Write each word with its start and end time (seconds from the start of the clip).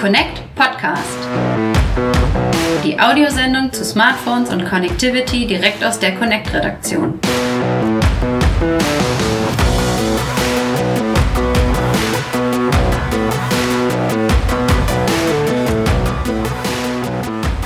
Connect 0.00 0.40
Podcast. 0.54 1.18
Die 2.82 2.98
Audiosendung 2.98 3.70
zu 3.70 3.84
Smartphones 3.84 4.48
und 4.48 4.64
Connectivity 4.64 5.46
direkt 5.46 5.84
aus 5.84 5.98
der 5.98 6.14
Connect-Redaktion. 6.14 7.20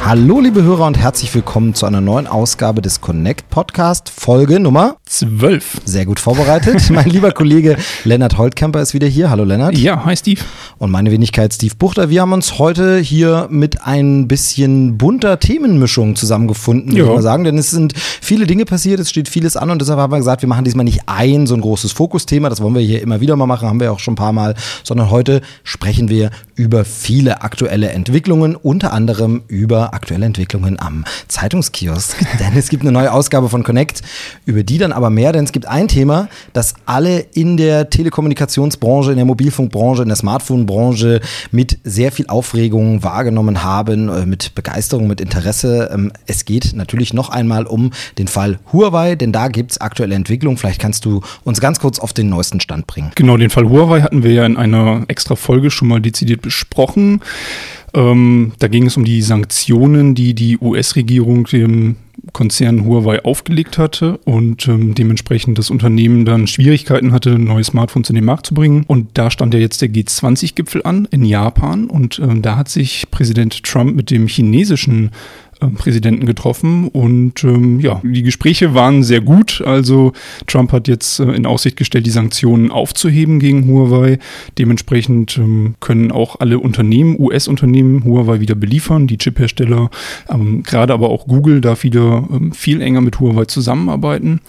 Hallo 0.05 0.41
liebe 0.41 0.65
Hörer 0.65 0.87
und 0.87 0.99
herzlich 0.99 1.33
willkommen 1.35 1.75
zu 1.75 1.87
einer 1.87 2.01
neuen 2.01 2.27
Ausgabe 2.27 2.83
des 2.83 3.01
Connect 3.01 3.49
Podcast, 3.49 4.11
Folge 4.11 4.59
Nummer 4.59 4.97
12. 5.19 5.83
Sehr 5.85 6.07
gut 6.07 6.19
vorbereitet. 6.19 6.91
mein 6.91 7.09
lieber 7.09 7.31
Kollege 7.31 7.77
Lennart 8.03 8.37
Holtkamper 8.37 8.83
ist 8.83 8.95
wieder 8.95 9.07
hier. 9.07 9.31
Hallo 9.31 9.45
Lennart. 9.45 9.79
Ja, 9.79 10.05
hi 10.05 10.17
Steve. 10.17 10.41
Und 10.79 10.91
meine 10.91 11.13
Wenigkeit 11.13 11.55
Steve 11.55 11.77
Buchter. 11.79 12.11
Wir 12.11 12.21
haben 12.21 12.33
uns 12.33 12.59
heute 12.59 12.99
hier 12.99 13.47
mit 13.49 13.87
ein 13.87 14.27
bisschen 14.27 14.99
bunter 14.99 15.39
Themenmischung 15.39 16.17
zusammengefunden, 16.17 16.91
würde 16.91 17.03
ich 17.03 17.15
mal 17.15 17.23
sagen. 17.23 17.45
Denn 17.45 17.57
es 17.59 17.71
sind 17.71 17.95
viele 17.97 18.49
Dinge 18.49 18.65
passiert, 18.65 18.99
es 18.99 19.09
steht 19.09 19.29
vieles 19.29 19.57
an 19.57 19.71
und 19.71 19.81
deshalb 19.81 20.01
haben 20.01 20.13
wir 20.13 20.19
gesagt, 20.19 20.43
wir 20.43 20.49
machen 20.49 20.65
diesmal 20.65 20.85
nicht 20.85 21.03
ein 21.07 21.47
so 21.47 21.55
ein 21.55 21.61
großes 21.61 21.93
Fokusthema, 21.93 22.49
das 22.49 22.61
wollen 22.61 22.75
wir 22.75 22.83
hier 22.83 23.01
immer 23.01 23.21
wieder 23.21 23.37
mal 23.37 23.47
machen, 23.47 23.69
haben 23.69 23.79
wir 23.79 23.93
auch 23.93 24.01
schon 24.01 24.15
ein 24.15 24.17
paar 24.17 24.33
Mal, 24.33 24.57
sondern 24.83 25.11
heute 25.11 25.43
sprechen 25.63 26.09
wir 26.09 26.31
über 26.57 26.85
viele 26.85 27.43
aktuelle 27.43 27.91
Entwicklungen, 27.91 28.57
unter 28.57 28.93
anderem 28.93 29.43
über 29.47 29.95
aktuelle 29.95 30.27
Entwicklungen 30.27 30.81
am 30.81 31.05
Zeitungskiosk. 31.29 32.17
denn 32.41 32.57
es 32.57 32.69
gibt 32.69 32.83
eine 32.83 32.93
neue 32.93 33.13
Ausgabe 33.13 33.49
von 33.49 33.63
Connect, 33.63 34.03
über 34.45 34.65
die 34.65 34.79
dann 34.79 34.93
aber 34.93 35.04
mehr, 35.11 35.33
denn 35.33 35.45
es 35.45 35.53
gibt 35.53 35.67
ein 35.67 35.89
Thema, 35.89 36.29
das 36.53 36.75
alle 36.87 37.21
in 37.35 37.57
der 37.57 37.91
Telekommunikationsbranche, 37.91 39.11
in 39.11 39.17
der 39.17 39.25
Mobilfunkbranche, 39.25 40.03
in 40.03 40.09
der 40.09 40.17
Smartphone-Branche 40.17 41.21
mit 41.51 41.79
sehr 41.85 42.13
viel 42.13 42.27
Aufregung 42.29 43.03
wahrgenommen 43.03 43.63
haben, 43.63 44.09
äh, 44.09 44.27
mit 44.27 44.55
Begeisterung, 44.55 45.07
mit 45.07 45.21
Interesse. 45.21 45.91
Ähm, 45.93 46.13
Es 46.27 46.45
geht 46.45 46.73
natürlich 46.75 47.13
noch 47.13 47.29
einmal 47.29 47.67
um 47.67 47.91
den 48.19 48.29
Fall 48.29 48.59
Huawei, 48.73 49.15
denn 49.15 49.33
da 49.33 49.49
gibt 49.49 49.73
es 49.73 49.81
aktuelle 49.81 50.15
Entwicklungen. 50.15 50.57
Vielleicht 50.57 50.81
kannst 50.81 51.05
du 51.05 51.21
uns 51.45 51.61
ganz 51.61 51.81
kurz 51.81 51.99
auf 51.99 52.13
den 52.13 52.29
neuesten 52.29 52.61
Stand 52.61 52.87
bringen. 52.87 53.13
Genau, 53.15 53.37
den 53.37 53.51
Fall 53.51 53.69
Huawei 53.69 54.03
hatten 54.03 54.23
wir 54.23 54.33
ja 54.33 54.47
in 54.47 54.57
einer 54.57 55.05
extra 55.09 55.37
Folge 55.37 55.71
schon 55.71 55.89
mal 55.89 56.01
dezidiert 56.01 56.43
besprochen. 56.43 57.21
Ähm, 57.95 58.53
da 58.59 58.69
ging 58.69 58.87
es 58.87 58.97
um 58.97 59.05
die 59.05 59.23
Sanktionen, 59.23 60.15
die 60.15 60.35
die 60.35 60.59
US-Regierung 60.59 61.45
dem 61.45 61.97
Konzern 62.33 62.85
Huawei 62.85 63.25
aufgelegt 63.25 63.79
hatte 63.79 64.19
und 64.25 64.67
ähm, 64.67 64.95
dementsprechend 64.95 65.59
das 65.59 65.71
Unternehmen 65.71 66.25
dann 66.25 66.47
Schwierigkeiten 66.47 67.13
hatte, 67.13 67.39
neue 67.39 67.65
Smartphones 67.65 68.09
in 68.09 68.17
den 68.17 68.25
Markt 68.25 68.47
zu 68.47 68.55
bringen. 68.55 68.85
Und 68.87 69.09
da 69.15 69.31
stand 69.31 69.55
ja 69.55 69.61
jetzt 69.61 69.83
der 69.83 69.91
G20-Gipfel 69.91 70.83
an 70.85 71.07
in 71.11 71.25
Japan 71.25 71.87
und 71.87 72.19
ähm, 72.19 72.43
da 72.43 72.57
hat 72.57 72.69
sich 72.69 73.11
Präsident 73.11 73.63
Trump 73.63 73.95
mit 73.95 74.11
dem 74.11 74.27
chinesischen 74.27 75.11
Präsidenten 75.69 76.27
getroffen 76.27 76.89
und 76.89 77.45
ähm, 77.45 77.81
ja, 77.81 78.01
die 78.03 78.23
Gespräche 78.23 78.75
waren 78.75 79.03
sehr 79.03 79.21
gut. 79.21 79.63
Also 79.65 80.13
Trump 80.47 80.73
hat 80.73 80.89
jetzt 80.89 81.21
äh, 81.21 81.33
in 81.33 81.47
Aussicht 81.47 81.77
gestellt, 81.77 82.07
die 82.07 82.11
Sanktionen 82.11 82.71
aufzuheben 82.71 83.39
gegen 83.39 83.67
Huawei. 83.69 84.19
Dementsprechend 84.59 85.39
ähm, 85.39 85.75
können 85.81 86.13
auch 86.13 86.41
alle 86.41 86.59
Unternehmen, 86.59 87.17
US-Unternehmen, 87.19 88.05
Huawei 88.05 88.41
wieder 88.41 88.55
beliefern, 88.55 89.07
die 89.07 89.19
Chiphersteller, 89.19 89.91
ähm, 90.29 90.63
gerade 90.63 90.93
aber 90.93 91.11
auch 91.11 91.27
Google 91.27 91.61
darf 91.61 91.85
wieder 91.85 92.29
ähm, 92.33 92.53
viel 92.53 92.81
enger 92.81 93.01
mit 93.01 93.21
Huawei 93.21 93.45
zusammenarbeiten. 93.45 94.41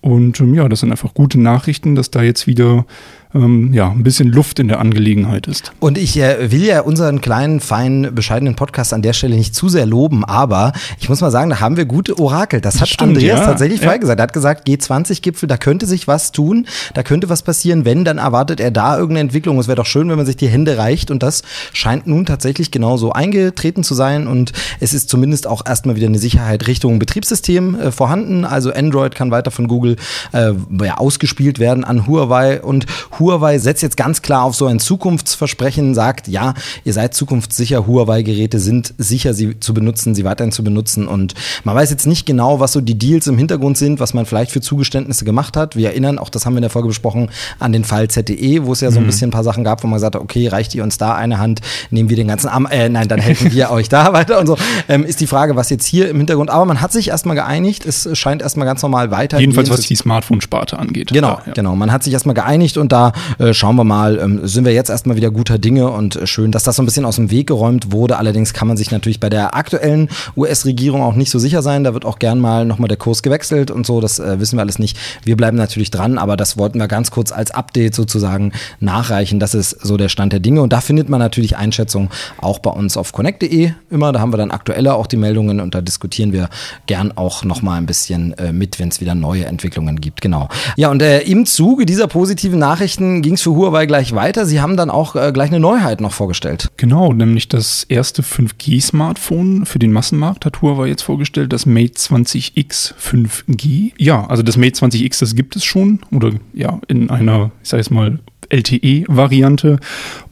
Und 0.00 0.40
ähm, 0.40 0.54
ja, 0.54 0.68
das 0.68 0.80
sind 0.80 0.90
einfach 0.90 1.14
gute 1.14 1.40
Nachrichten, 1.40 1.94
dass 1.94 2.10
da 2.10 2.22
jetzt 2.22 2.46
wieder 2.46 2.86
ähm, 3.34 3.72
ja, 3.72 3.90
ein 3.90 4.02
bisschen 4.02 4.28
Luft 4.32 4.58
in 4.58 4.68
der 4.68 4.80
Angelegenheit 4.80 5.46
ist. 5.46 5.72
Und 5.80 5.98
ich 5.98 6.18
äh, 6.18 6.50
will 6.50 6.64
ja 6.64 6.80
unseren 6.80 7.20
kleinen, 7.20 7.60
feinen, 7.60 8.14
bescheidenen 8.14 8.54
Podcast 8.56 8.94
an 8.94 9.02
der 9.02 9.12
Stelle 9.12 9.36
nicht 9.36 9.54
zu 9.54 9.68
sehr 9.68 9.86
loben, 9.86 10.24
aber 10.24 10.72
ich 10.98 11.08
muss 11.08 11.20
mal 11.20 11.30
sagen, 11.30 11.50
da 11.50 11.60
haben 11.60 11.76
wir 11.76 11.84
gute 11.84 12.18
Orakel. 12.18 12.60
Das 12.60 12.80
hat 12.80 12.88
stimmt, 12.88 13.16
Andreas 13.16 13.40
ja. 13.40 13.46
tatsächlich 13.46 13.80
Ja. 13.82 13.96
gesagt. 13.96 14.20
Er 14.20 14.22
hat 14.22 14.32
gesagt, 14.32 14.66
G20-Gipfel, 14.68 15.46
da 15.46 15.56
könnte 15.56 15.86
sich 15.86 16.08
was 16.08 16.32
tun, 16.32 16.66
da 16.94 17.02
könnte 17.02 17.28
was 17.28 17.42
passieren. 17.42 17.84
Wenn, 17.84 18.04
dann 18.04 18.18
erwartet 18.18 18.60
er 18.60 18.70
da 18.70 18.94
irgendeine 18.96 19.20
Entwicklung. 19.20 19.58
Es 19.58 19.68
wäre 19.68 19.76
doch 19.76 19.86
schön, 19.86 20.08
wenn 20.08 20.16
man 20.16 20.26
sich 20.26 20.36
die 20.36 20.48
Hände 20.48 20.78
reicht 20.78 21.10
und 21.10 21.22
das 21.22 21.42
scheint 21.72 22.06
nun 22.06 22.24
tatsächlich 22.26 22.70
genauso 22.70 23.12
eingetreten 23.12 23.82
zu 23.84 23.94
sein 23.94 24.26
und 24.26 24.52
es 24.80 24.94
ist 24.94 25.08
zumindest 25.08 25.46
auch 25.46 25.66
erstmal 25.66 25.96
wieder 25.96 26.06
eine 26.06 26.18
Sicherheit 26.18 26.66
Richtung 26.66 26.98
Betriebssystem 26.98 27.78
äh, 27.78 27.92
vorhanden. 27.92 28.44
Also 28.44 28.72
Android 28.72 29.14
kann 29.14 29.30
weiter 29.30 29.50
von 29.50 29.68
Google 29.68 29.96
äh, 30.32 30.52
ja, 30.82 30.96
ausgespielt 30.96 31.58
werden 31.58 31.84
an 31.84 32.06
Huawei 32.06 32.62
und 32.62 32.86
Huawei 33.18 33.58
setzt 33.58 33.82
jetzt 33.82 33.96
ganz 33.96 34.22
klar 34.22 34.44
auf 34.44 34.54
so 34.54 34.66
ein 34.66 34.78
Zukunftsversprechen, 34.78 35.94
sagt, 35.94 36.28
ja, 36.28 36.54
ihr 36.84 36.92
seid 36.92 37.14
zukunftssicher, 37.14 37.86
Huawei-Geräte 37.86 38.58
sind 38.58 38.94
sicher, 38.98 39.34
sie 39.34 39.58
zu 39.60 39.74
benutzen, 39.74 40.14
sie 40.14 40.24
weiterhin 40.24 40.52
zu 40.52 40.62
benutzen 40.64 41.06
und 41.08 41.34
man 41.64 41.74
weiß 41.74 41.90
jetzt 41.90 42.06
nicht 42.06 42.26
genau, 42.26 42.60
was 42.60 42.72
so 42.72 42.80
die 42.80 42.98
Deals 42.98 43.26
im 43.26 43.36
Hintergrund 43.38 43.76
sind, 43.76 44.00
was 44.00 44.14
man 44.14 44.26
vielleicht 44.26 44.50
für 44.52 44.60
Zugeständnisse 44.60 45.24
gemacht 45.24 45.56
hat. 45.56 45.76
Wir 45.76 45.88
erinnern, 45.90 46.18
auch 46.18 46.28
das 46.28 46.46
haben 46.46 46.54
wir 46.54 46.58
in 46.58 46.62
der 46.62 46.70
Folge 46.70 46.88
besprochen, 46.88 47.30
an 47.58 47.72
den 47.72 47.84
Fall 47.84 48.08
ZTE, 48.08 48.64
wo 48.66 48.72
es 48.72 48.80
ja 48.80 48.90
so 48.90 49.00
ein 49.00 49.06
bisschen 49.06 49.28
ein 49.28 49.32
paar 49.32 49.44
Sachen 49.44 49.64
gab, 49.64 49.82
wo 49.82 49.86
man 49.88 49.96
gesagt 49.96 50.14
hat, 50.14 50.22
okay, 50.22 50.48
reicht 50.48 50.74
ihr 50.74 50.82
uns 50.82 50.98
da 50.98 51.14
eine 51.14 51.38
Hand, 51.38 51.60
nehmen 51.90 52.08
wir 52.08 52.16
den 52.16 52.28
ganzen 52.28 52.48
Arm, 52.48 52.66
äh, 52.70 52.88
nein, 52.88 53.08
dann 53.08 53.20
helfen 53.20 53.52
wir 53.52 53.70
euch 53.72 53.88
da 53.88 54.12
weiter 54.12 54.38
und 54.38 54.46
so. 54.46 54.56
Ähm, 54.88 55.04
ist 55.04 55.20
die 55.20 55.26
Frage, 55.26 55.56
was 55.56 55.70
jetzt 55.70 55.86
hier 55.86 56.08
im 56.08 56.18
Hintergrund, 56.18 56.50
aber 56.50 56.64
man 56.64 56.80
hat 56.80 56.92
sich 56.92 57.08
erstmal 57.08 57.36
geeinigt, 57.36 57.84
es 57.86 58.08
scheint 58.16 58.42
erstmal 58.42 58.66
ganz 58.66 58.82
normal 58.82 59.10
weiter. 59.10 59.38
Jedenfalls 59.38 59.70
was 59.70 59.80
die 59.80 59.96
Smartphone-Sparte 59.96 60.78
angeht. 60.78 61.08
Genau, 61.12 61.40
Ja. 61.46 61.52
genau. 61.54 61.76
Man 61.76 61.92
hat 61.92 62.02
sich 62.04 62.12
erstmal 62.12 62.34
geeinigt 62.34 62.76
und 62.76 62.92
da 62.92 63.07
äh, 63.38 63.52
schauen 63.54 63.76
wir 63.76 63.84
mal, 63.84 64.18
ähm, 64.18 64.46
sind 64.46 64.64
wir 64.64 64.72
jetzt 64.72 64.90
erstmal 64.90 65.16
wieder 65.16 65.30
guter 65.30 65.58
Dinge 65.58 65.90
und 65.90 66.18
schön, 66.24 66.52
dass 66.52 66.62
das 66.62 66.76
so 66.76 66.82
ein 66.82 66.86
bisschen 66.86 67.04
aus 67.04 67.16
dem 67.16 67.30
Weg 67.30 67.46
geräumt 67.46 67.92
wurde. 67.92 68.18
Allerdings 68.18 68.52
kann 68.52 68.68
man 68.68 68.76
sich 68.76 68.90
natürlich 68.90 69.20
bei 69.20 69.28
der 69.28 69.54
aktuellen 69.54 70.08
US-Regierung 70.36 71.02
auch 71.02 71.14
nicht 71.14 71.30
so 71.30 71.38
sicher 71.38 71.62
sein. 71.62 71.84
Da 71.84 71.94
wird 71.94 72.04
auch 72.04 72.18
gern 72.18 72.40
mal 72.40 72.64
nochmal 72.64 72.88
der 72.88 72.96
Kurs 72.96 73.22
gewechselt 73.22 73.70
und 73.70 73.86
so. 73.86 74.00
Das 74.00 74.18
äh, 74.18 74.40
wissen 74.40 74.56
wir 74.56 74.62
alles 74.62 74.78
nicht. 74.78 74.98
Wir 75.24 75.36
bleiben 75.36 75.56
natürlich 75.56 75.90
dran, 75.90 76.18
aber 76.18 76.36
das 76.36 76.56
wollten 76.56 76.78
wir 76.78 76.88
ganz 76.88 77.10
kurz 77.10 77.32
als 77.32 77.50
Update 77.50 77.94
sozusagen 77.94 78.52
nachreichen. 78.80 79.40
Das 79.40 79.54
ist 79.54 79.70
so 79.70 79.96
der 79.96 80.08
Stand 80.08 80.32
der 80.32 80.40
Dinge 80.40 80.62
und 80.62 80.72
da 80.72 80.80
findet 80.80 81.08
man 81.08 81.20
natürlich 81.20 81.56
Einschätzungen 81.56 82.10
auch 82.38 82.58
bei 82.58 82.70
uns 82.70 82.96
auf 82.96 83.12
connect.de 83.12 83.72
immer. 83.90 84.12
Da 84.12 84.20
haben 84.20 84.32
wir 84.32 84.38
dann 84.38 84.50
aktueller 84.50 84.96
auch 84.96 85.06
die 85.06 85.16
Meldungen 85.16 85.60
und 85.60 85.74
da 85.74 85.80
diskutieren 85.80 86.32
wir 86.32 86.48
gern 86.86 87.12
auch 87.16 87.44
nochmal 87.44 87.78
ein 87.78 87.86
bisschen 87.86 88.32
äh, 88.38 88.52
mit, 88.52 88.78
wenn 88.78 88.88
es 88.88 89.00
wieder 89.00 89.14
neue 89.14 89.46
Entwicklungen 89.46 90.00
gibt. 90.00 90.20
Genau. 90.20 90.48
Ja, 90.76 90.90
und 90.90 91.02
äh, 91.02 91.20
im 91.20 91.46
Zuge 91.46 91.86
dieser 91.86 92.06
positiven 92.06 92.58
Nachrichten 92.58 92.97
ging 92.98 93.34
es 93.34 93.42
für 93.42 93.54
Huawei 93.54 93.86
gleich 93.86 94.14
weiter. 94.14 94.46
Sie 94.46 94.60
haben 94.60 94.76
dann 94.76 94.90
auch 94.90 95.16
äh, 95.16 95.32
gleich 95.32 95.48
eine 95.50 95.60
Neuheit 95.60 96.00
noch 96.00 96.12
vorgestellt. 96.12 96.70
Genau, 96.76 97.12
nämlich 97.12 97.48
das 97.48 97.84
erste 97.84 98.22
5G-Smartphone 98.22 99.66
für 99.66 99.78
den 99.78 99.92
Massenmarkt 99.92 100.44
hat 100.44 100.62
Huawei 100.62 100.88
jetzt 100.88 101.02
vorgestellt, 101.02 101.52
das 101.52 101.66
Mate 101.66 101.94
20X 101.94 102.94
5G. 102.94 103.92
Ja, 103.96 104.26
also 104.26 104.42
das 104.42 104.56
Mate 104.56 104.78
20X, 104.78 105.20
das 105.20 105.34
gibt 105.34 105.56
es 105.56 105.64
schon 105.64 106.00
oder 106.12 106.32
ja, 106.52 106.80
in 106.88 107.10
einer, 107.10 107.50
ich 107.62 107.68
sag 107.68 107.78
jetzt 107.78 107.90
mal, 107.90 108.18
LTE-Variante. 108.50 109.78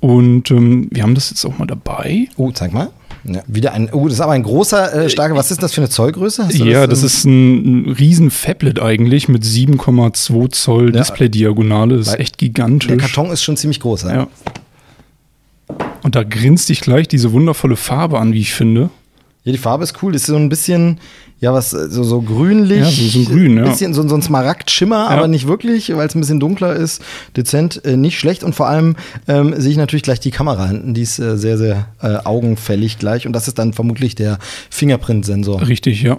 Und 0.00 0.50
ähm, 0.50 0.88
wir 0.90 1.02
haben 1.02 1.14
das 1.14 1.30
jetzt 1.30 1.44
auch 1.44 1.58
mal 1.58 1.66
dabei. 1.66 2.28
Oh, 2.36 2.50
zeig 2.50 2.72
mal. 2.72 2.90
Ja, 3.28 3.42
wieder 3.46 3.72
ein, 3.72 3.88
oh, 3.92 4.04
das 4.04 4.14
ist 4.14 4.20
aber 4.20 4.32
ein 4.32 4.42
großer, 4.42 4.94
äh, 4.94 5.10
starker, 5.10 5.34
was 5.34 5.50
ist 5.50 5.62
das 5.62 5.72
für 5.72 5.80
eine 5.80 5.90
Zollgröße? 5.90 6.48
Ja, 6.52 6.86
das 6.86 7.00
ähm, 7.00 7.06
ist 7.06 7.24
ein, 7.24 7.54
ein 7.88 7.92
riesen 7.92 8.30
Fablet 8.30 8.80
eigentlich 8.80 9.28
mit 9.28 9.42
7,2 9.42 10.50
Zoll 10.52 10.94
Ja. 10.94 11.00
Display-Diagonale. 11.00 11.98
Das 11.98 12.08
ist 12.08 12.20
echt 12.20 12.38
gigantisch. 12.38 12.88
Der 12.88 12.96
Karton 12.98 13.30
ist 13.30 13.42
schon 13.42 13.56
ziemlich 13.56 13.80
groß. 13.80 14.02
Ja. 14.02 14.14
Ja. 14.14 14.28
Und 16.02 16.14
da 16.14 16.22
grinst 16.22 16.68
dich 16.68 16.80
gleich 16.80 17.08
diese 17.08 17.32
wundervolle 17.32 17.76
Farbe 17.76 18.18
an, 18.20 18.32
wie 18.32 18.40
ich 18.40 18.54
finde. 18.54 18.90
Ja, 19.46 19.52
die 19.52 19.58
Farbe 19.58 19.84
ist 19.84 20.02
cool. 20.02 20.12
Das 20.12 20.22
ist 20.22 20.26
so 20.26 20.36
ein 20.36 20.48
bisschen, 20.48 20.98
ja, 21.40 21.54
was, 21.54 21.72
äh, 21.72 21.88
so, 21.88 22.02
so 22.02 22.20
grünlich. 22.20 22.80
Ja, 22.80 22.84
so- 22.90 23.08
so 23.08 23.18
ein 23.20 23.24
Grün, 23.24 23.56
ja. 23.56 23.62
Bisschen 23.64 23.94
so, 23.94 24.06
so 24.06 24.14
ein 24.14 24.20
Smaragdschimmer, 24.22 25.08
aber 25.08 25.28
nicht 25.28 25.46
wirklich, 25.46 25.94
weil 25.96 26.06
es 26.08 26.14
ein 26.14 26.20
bisschen 26.20 26.40
dunkler 26.40 26.74
ist. 26.74 27.00
Dezent, 27.36 27.82
äh, 27.84 27.96
nicht 27.96 28.18
schlecht. 28.18 28.42
Und 28.44 28.54
vor 28.56 28.66
allem 28.66 28.96
ähm, 29.28 29.54
sehe 29.56 29.70
ich 29.70 29.76
natürlich 29.78 30.02
gleich 30.02 30.20
die 30.20 30.32
Kamera 30.32 30.66
hinten. 30.66 30.92
Die 30.94 31.02
ist 31.02 31.18
äh, 31.20 31.38
sehr, 31.38 31.56
sehr 31.58 31.86
äh, 32.02 32.16
augenfällig 32.24 32.98
gleich. 32.98 33.26
Und 33.26 33.32
das 33.34 33.46
ist 33.48 33.58
dann 33.58 33.72
vermutlich 33.72 34.14
der 34.16 34.38
Fingerprint-Sensor. 34.70 35.66
Richtig, 35.68 36.02
ja. 36.02 36.18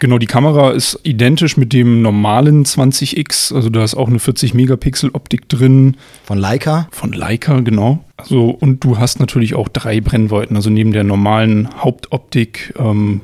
Genau, 0.00 0.16
die 0.16 0.26
Kamera 0.26 0.70
ist 0.70 0.98
identisch 1.02 1.58
mit 1.58 1.74
dem 1.74 2.00
normalen 2.00 2.64
20X. 2.64 3.54
Also 3.54 3.68
da 3.68 3.84
ist 3.84 3.94
auch 3.94 4.08
eine 4.08 4.16
40-Megapixel-Optik 4.16 5.46
drin 5.48 5.98
Von 6.24 6.38
Leica. 6.38 6.88
von 6.90 7.12
Leica, 7.12 7.60
genau. 7.60 8.02
Also, 8.16 8.48
und 8.48 8.82
du 8.82 8.98
hast 8.98 9.20
natürlich 9.20 9.54
auch 9.54 9.68
drei 9.68 10.00
Brennweiten. 10.00 10.56
Also 10.56 10.70
neben 10.70 10.92
der 10.92 11.04
normalen 11.04 11.68
Hauptoptik 11.76 12.72
ähm, 12.78 13.20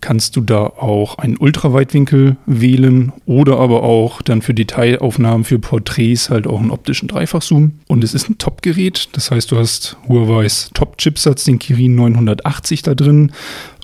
kannst 0.00 0.36
du 0.36 0.40
da 0.40 0.66
auch 0.66 1.18
einen 1.18 1.36
Ultraweitwinkel 1.36 2.36
wählen 2.46 3.12
oder 3.24 3.58
aber 3.58 3.82
auch 3.82 4.22
dann 4.22 4.42
für 4.42 4.54
Detailaufnahmen, 4.54 5.44
für 5.44 5.58
Porträts 5.58 6.30
halt 6.30 6.46
auch 6.46 6.60
einen 6.60 6.70
optischen 6.70 7.08
Dreifachzoom. 7.08 7.72
Und 7.88 8.04
es 8.04 8.14
ist 8.14 8.28
ein 8.28 8.38
Top-Gerät, 8.38 9.08
das 9.12 9.30
heißt, 9.30 9.50
du 9.50 9.58
hast 9.58 9.96
Huawei's 10.08 10.70
Top-Chipsatz, 10.74 11.44
den 11.44 11.58
Kirin 11.58 11.94
980 11.94 12.82
da 12.82 12.94
drin. 12.94 13.32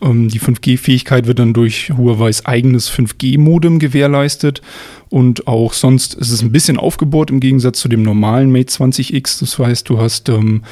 Ähm, 0.03 0.29
die 0.29 0.41
5G-Fähigkeit 0.41 1.27
wird 1.27 1.39
dann 1.39 1.55
durch 1.55 1.91
Huawei's 1.91 2.47
eigenes 2.47 2.91
5G-Modem 2.91 3.79
gewährleistet. 3.79 4.63
Und 5.09 5.47
auch 5.47 5.73
sonst 5.73 6.15
ist 6.15 6.31
es 6.31 6.43
ein 6.43 6.53
bisschen 6.53 6.79
aufgebohrt 6.79 7.31
im 7.31 7.41
Gegensatz 7.41 7.81
zu 7.81 7.89
dem 7.89 8.03
normalen 8.03 8.51
Mate 8.51 8.73
20X. 8.73 9.41
Das 9.41 9.59
heißt, 9.59 9.89
du 9.89 9.99
hast 9.99 10.29
ähm, 10.29 10.63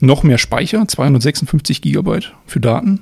noch 0.00 0.22
mehr 0.22 0.38
Speicher, 0.38 0.86
256 0.86 1.80
Gigabyte 1.82 2.34
für 2.46 2.60
Daten 2.60 3.00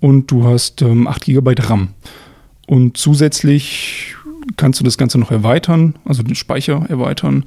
und 0.00 0.30
du 0.30 0.44
hast 0.44 0.82
ähm, 0.82 1.06
8 1.06 1.24
Gigabyte 1.24 1.70
RAM. 1.70 1.88
Und 2.66 2.96
zusätzlich 2.96 4.14
kannst 4.56 4.80
du 4.80 4.84
das 4.84 4.98
Ganze 4.98 5.18
noch 5.18 5.30
erweitern, 5.30 5.94
also 6.04 6.22
den 6.22 6.34
Speicher 6.34 6.86
erweitern 6.88 7.44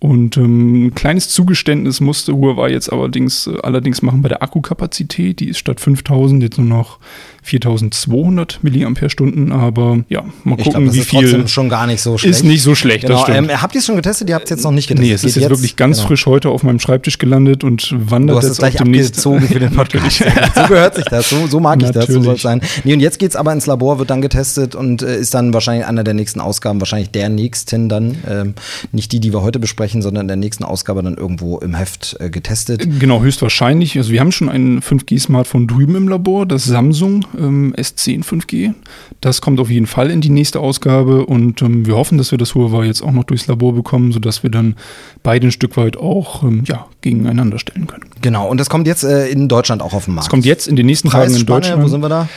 und 0.00 0.38
ähm, 0.38 0.86
ein 0.86 0.94
kleines 0.94 1.28
Zugeständnis 1.28 2.00
musste 2.00 2.32
Huawei 2.32 2.70
jetzt 2.70 2.90
allerdings, 2.90 3.46
äh, 3.46 3.58
allerdings 3.62 4.00
machen 4.00 4.22
bei 4.22 4.30
der 4.30 4.42
Akkukapazität. 4.42 5.40
Die 5.40 5.48
ist 5.48 5.58
statt 5.58 5.78
5000 5.78 6.42
jetzt 6.42 6.56
nur 6.56 6.66
noch 6.66 6.98
4200 7.42 8.60
Milliampere-Stunden. 8.62 9.52
Aber 9.52 10.04
ja, 10.08 10.24
mal 10.44 10.56
gucken, 10.56 10.72
glaub, 10.72 10.84
das 10.86 10.94
wie 10.94 10.98
ist 11.00 11.10
viel. 11.10 11.20
Trotzdem 11.22 11.48
schon 11.48 11.68
gar 11.68 11.86
nicht 11.86 12.00
so 12.00 12.18
schlecht. 12.18 12.36
Ist 12.36 12.44
nicht 12.44 12.62
so 12.62 12.74
schlecht, 12.74 13.06
genau, 13.06 13.24
das 13.24 13.36
Ähm, 13.36 13.50
habt 13.50 13.74
ihr 13.74 13.80
es 13.80 13.86
schon 13.86 13.96
getestet? 13.96 14.28
Ihr 14.28 14.34
habt 14.34 14.44
es 14.44 14.50
jetzt 14.50 14.64
noch 14.64 14.70
nicht 14.70 14.88
getestet. 14.88 15.08
Nee, 15.08 15.14
es 15.14 15.24
ist 15.24 15.36
jetzt, 15.36 15.50
wirklich 15.50 15.76
ganz 15.76 15.98
genau. 15.98 16.08
frisch 16.08 16.26
heute 16.26 16.50
auf 16.50 16.62
meinem 16.62 16.78
Schreibtisch 16.78 17.18
gelandet 17.18 17.64
und 17.64 17.94
wandert 17.96 18.34
du 18.34 18.38
hast 18.38 18.44
jetzt 18.44 18.52
es 18.52 18.58
gleich 18.58 18.80
abgezogen 18.80 19.42
für 19.42 19.58
den 19.58 19.70
Podcast. 19.74 20.18
so 20.54 20.66
gehört 20.68 20.96
sich 20.96 21.04
das. 21.06 21.28
So, 21.28 21.46
so 21.46 21.60
mag 21.60 21.82
ich 21.82 21.90
das. 21.90 22.06
So 22.06 22.22
soll 22.22 22.34
es 22.34 22.42
sein. 22.42 22.60
Nee, 22.84 22.94
und 22.94 23.00
jetzt 23.00 23.18
geht 23.18 23.30
es 23.30 23.36
aber 23.36 23.52
ins 23.52 23.66
Labor, 23.66 23.98
wird 23.98 24.10
dann 24.10 24.22
getestet 24.22 24.74
und 24.74 25.02
äh, 25.02 25.18
ist 25.18 25.34
dann 25.34 25.52
wahrscheinlich 25.52 25.86
einer 25.86 26.04
der 26.04 26.14
nächsten 26.14 26.40
Ausgaben, 26.40 26.80
wahrscheinlich 26.80 27.10
der 27.10 27.28
nächsten 27.28 27.88
dann. 27.88 28.16
Ähm, 28.28 28.54
nicht 28.92 29.12
die, 29.12 29.20
die 29.20 29.32
wir 29.32 29.42
heute 29.42 29.58
besprechen 29.58 29.80
besprechen, 29.80 30.02
sondern 30.02 30.22
in 30.22 30.28
der 30.28 30.36
nächsten 30.36 30.64
Ausgabe 30.64 31.02
dann 31.02 31.16
irgendwo 31.16 31.58
im 31.58 31.74
Heft 31.74 32.16
äh, 32.20 32.30
getestet. 32.30 32.86
Genau, 32.98 33.22
höchstwahrscheinlich. 33.22 33.96
Also 33.96 34.12
wir 34.12 34.20
haben 34.20 34.32
schon 34.32 34.48
ein 34.48 34.80
5G-Smartphone 34.80 35.66
drüben 35.66 35.96
im 35.96 36.08
Labor, 36.08 36.46
das 36.46 36.64
Samsung 36.64 37.24
ähm, 37.38 37.74
S10 37.76 38.24
5G. 38.24 38.74
Das 39.20 39.40
kommt 39.40 39.60
auf 39.60 39.70
jeden 39.70 39.86
Fall 39.86 40.10
in 40.10 40.20
die 40.20 40.30
nächste 40.30 40.60
Ausgabe 40.60 41.26
und 41.26 41.62
ähm, 41.62 41.86
wir 41.86 41.96
hoffen, 41.96 42.18
dass 42.18 42.30
wir 42.30 42.38
das 42.38 42.54
Huawei 42.54 42.86
jetzt 42.86 43.02
auch 43.02 43.12
noch 43.12 43.24
durchs 43.24 43.46
Labor 43.46 43.74
bekommen, 43.74 44.12
sodass 44.12 44.42
wir 44.42 44.50
dann 44.50 44.76
beide 45.22 45.48
ein 45.48 45.52
Stück 45.52 45.76
weit 45.76 45.96
auch 45.96 46.42
ähm, 46.42 46.64
ja, 46.66 46.86
gegeneinander 47.00 47.58
stellen 47.58 47.86
können. 47.86 48.04
Genau, 48.22 48.48
und 48.48 48.58
das 48.58 48.70
kommt 48.70 48.86
jetzt 48.86 49.04
äh, 49.04 49.28
in 49.28 49.48
Deutschland 49.48 49.82
auch 49.82 49.92
auf 49.92 50.06
den 50.06 50.14
Markt. 50.14 50.26
Das 50.26 50.30
kommt 50.30 50.44
jetzt 50.44 50.68
in 50.68 50.76
den 50.76 50.86
nächsten 50.86 51.10
Tagen 51.10 51.34
in 51.34 51.46
Deutschland. 51.46 51.82
Wo 51.82 51.88
sind 51.88 52.02
wir 52.02 52.08
da? 52.08 52.28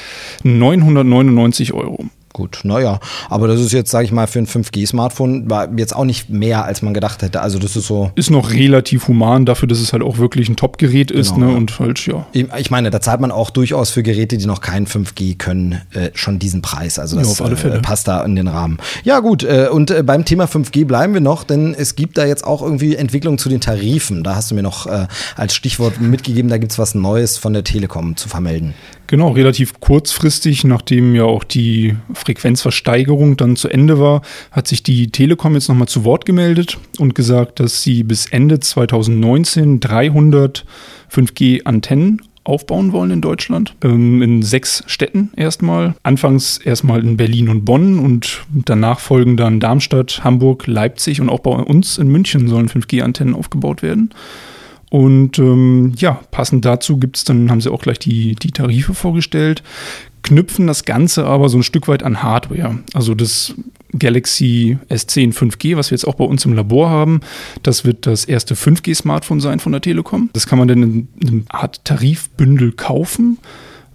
999 0.43 1.73
Euro. 1.73 2.05
Gut, 2.33 2.61
naja, 2.63 2.99
aber 3.29 3.47
das 3.47 3.59
ist 3.59 3.73
jetzt, 3.73 3.91
sage 3.91 4.05
ich 4.05 4.11
mal, 4.11 4.25
für 4.25 4.39
ein 4.39 4.47
5G-Smartphone 4.47 5.51
war 5.51 5.69
jetzt 5.77 5.95
auch 5.95 6.03
nicht 6.03 6.31
mehr, 6.31 6.65
als 6.65 6.81
man 6.81 6.95
gedacht 6.95 7.21
hätte. 7.21 7.41
Also 7.41 7.59
das 7.59 7.75
ist 7.75 7.85
so. 7.85 8.11
Ist 8.15 8.31
noch 8.31 8.51
relativ 8.51 9.07
human 9.07 9.45
dafür, 9.45 9.67
dass 9.67 9.79
es 9.79 9.93
halt 9.93 10.01
auch 10.01 10.17
wirklich 10.17 10.49
ein 10.49 10.55
Top-Gerät 10.55 11.11
ist, 11.11 11.35
genau, 11.35 11.45
ne? 11.45 11.51
Ja. 11.51 11.57
Und 11.59 11.79
halt, 11.79 12.07
ja. 12.07 12.25
Ich 12.33 12.71
meine, 12.71 12.89
da 12.89 13.01
zahlt 13.01 13.21
man 13.21 13.31
auch 13.31 13.51
durchaus 13.51 13.91
für 13.91 14.01
Geräte, 14.01 14.39
die 14.39 14.47
noch 14.47 14.61
kein 14.61 14.87
5G 14.87 15.37
können, 15.37 15.83
äh, 15.93 16.09
schon 16.15 16.39
diesen 16.39 16.63
Preis. 16.63 16.97
Also 16.97 17.19
das 17.19 17.37
ja, 17.37 17.47
äh, 17.47 17.79
passt 17.81 18.07
da 18.07 18.23
in 18.23 18.35
den 18.35 18.47
Rahmen. 18.47 18.79
Ja, 19.03 19.19
gut, 19.19 19.43
äh, 19.43 19.67
und 19.71 19.91
äh, 19.91 20.01
beim 20.01 20.25
Thema 20.25 20.45
5G 20.45 20.85
bleiben 20.85 21.13
wir 21.13 21.21
noch, 21.21 21.43
denn 21.43 21.75
es 21.75 21.95
gibt 21.95 22.17
da 22.17 22.25
jetzt 22.25 22.43
auch 22.43 22.63
irgendwie 22.63 22.95
Entwicklungen 22.95 23.37
zu 23.37 23.47
den 23.47 23.61
Tarifen. 23.61 24.23
Da 24.23 24.35
hast 24.35 24.49
du 24.49 24.55
mir 24.55 24.63
noch 24.63 24.87
äh, 24.87 25.05
als 25.35 25.53
Stichwort 25.53 26.01
mitgegeben, 26.01 26.49
da 26.49 26.57
gibt 26.57 26.71
es 26.71 26.79
was 26.79 26.95
Neues 26.95 27.37
von 27.37 27.53
der 27.53 27.63
Telekom 27.63 28.17
zu 28.17 28.27
vermelden. 28.27 28.73
Genau, 29.07 29.31
relativ 29.31 29.79
kurzfristig, 29.79 30.63
nachdem 30.63 31.13
ja 31.13 31.23
auch 31.25 31.43
die 31.43 31.95
Frequenzversteigerung 32.13 33.37
dann 33.37 33.55
zu 33.55 33.67
Ende 33.67 33.99
war, 33.99 34.21
hat 34.51 34.67
sich 34.67 34.81
die 34.81 35.11
Telekom 35.11 35.53
jetzt 35.53 35.67
nochmal 35.67 35.87
zu 35.87 36.03
Wort 36.03 36.25
gemeldet 36.25 36.77
und 36.99 37.13
gesagt, 37.13 37.59
dass 37.59 37.83
sie 37.83 38.03
bis 38.03 38.27
Ende 38.27 38.59
2019 38.59 39.79
300 39.79 40.65
5G-Antennen 41.13 42.21
aufbauen 42.43 42.91
wollen 42.91 43.11
in 43.11 43.21
Deutschland. 43.21 43.75
Ähm, 43.83 44.21
in 44.21 44.41
sechs 44.41 44.83
Städten 44.87 45.31
erstmal. 45.35 45.95
Anfangs 46.03 46.57
erstmal 46.57 47.01
in 47.01 47.17
Berlin 47.17 47.49
und 47.49 47.65
Bonn 47.65 47.99
und 47.99 48.43
danach 48.49 48.99
folgen 48.99 49.37
dann 49.37 49.59
Darmstadt, 49.59 50.23
Hamburg, 50.23 50.67
Leipzig 50.67 51.21
und 51.21 51.29
auch 51.29 51.39
bei 51.39 51.51
uns 51.51 51.97
in 51.97 52.07
München 52.07 52.47
sollen 52.47 52.67
5G-Antennen 52.67 53.35
aufgebaut 53.35 53.81
werden. 53.81 54.09
Und 54.93 55.39
ähm, 55.39 55.93
ja, 55.97 56.19
passend 56.29 56.65
dazu 56.65 56.97
gibt 56.97 57.17
es 57.17 57.23
dann, 57.23 57.49
haben 57.49 57.61
sie 57.61 57.71
auch 57.71 57.81
gleich 57.81 57.97
die, 57.97 58.35
die 58.35 58.51
Tarife 58.51 58.93
vorgestellt, 58.93 59.63
knüpfen 60.21 60.67
das 60.67 60.85
Ganze 60.85 61.25
aber 61.25 61.49
so 61.49 61.57
ein 61.57 61.63
Stück 61.63 61.87
weit 61.87 62.03
an 62.03 62.21
Hardware. 62.21 62.77
Also 62.93 63.15
das 63.15 63.55
Galaxy 63.97 64.77
S10 64.91 65.33
5G, 65.33 65.77
was 65.77 65.89
wir 65.89 65.95
jetzt 65.95 66.05
auch 66.05 66.13
bei 66.13 66.25
uns 66.25 66.45
im 66.45 66.53
Labor 66.53 66.91
haben, 66.91 67.21
das 67.63 67.85
wird 67.85 68.05
das 68.05 68.25
erste 68.25 68.53
5G-Smartphone 68.53 69.39
sein 69.39 69.59
von 69.59 69.71
der 69.71 69.81
Telekom. 69.81 70.29
Das 70.33 70.45
kann 70.45 70.59
man 70.59 70.67
dann 70.67 70.83
in 70.83 71.07
einem 71.27 71.45
Art 71.49 71.83
Tarifbündel 71.85 72.73
kaufen 72.73 73.39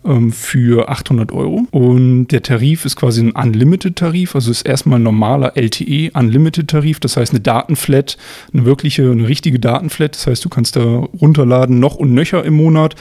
ähm, 0.05 0.33
für 0.33 0.89
800 0.89 1.33
Euro. 1.33 1.67
Und 1.71 2.29
der 2.29 2.43
Tarif 2.43 2.85
ist 2.85 2.97
quasi 2.97 3.23
ein 3.23 3.33
Unlimited-Tarif, 3.33 4.35
also 4.35 4.51
ist 4.51 4.67
erstmal 4.67 4.99
ein 4.99 5.03
normaler 5.03 5.57
LTE 5.57 6.11
Unlimited-Tarif, 6.15 7.01
das 7.01 7.17
heißt 7.17 7.33
eine 7.33 7.41
Datenflat, 7.41 8.17
eine 8.53 8.65
wirkliche, 8.65 9.11
eine 9.11 9.29
richtige 9.29 9.59
Datenflat. 9.59 10.15
Das 10.15 10.27
heißt, 10.27 10.45
du 10.45 10.49
kannst 10.49 10.77
da 10.77 10.83
runterladen 11.21 11.81
noch 11.81 11.97
und 11.97 12.15
nöcher 12.15 12.45
im 12.45 12.55
Monat 12.55 12.95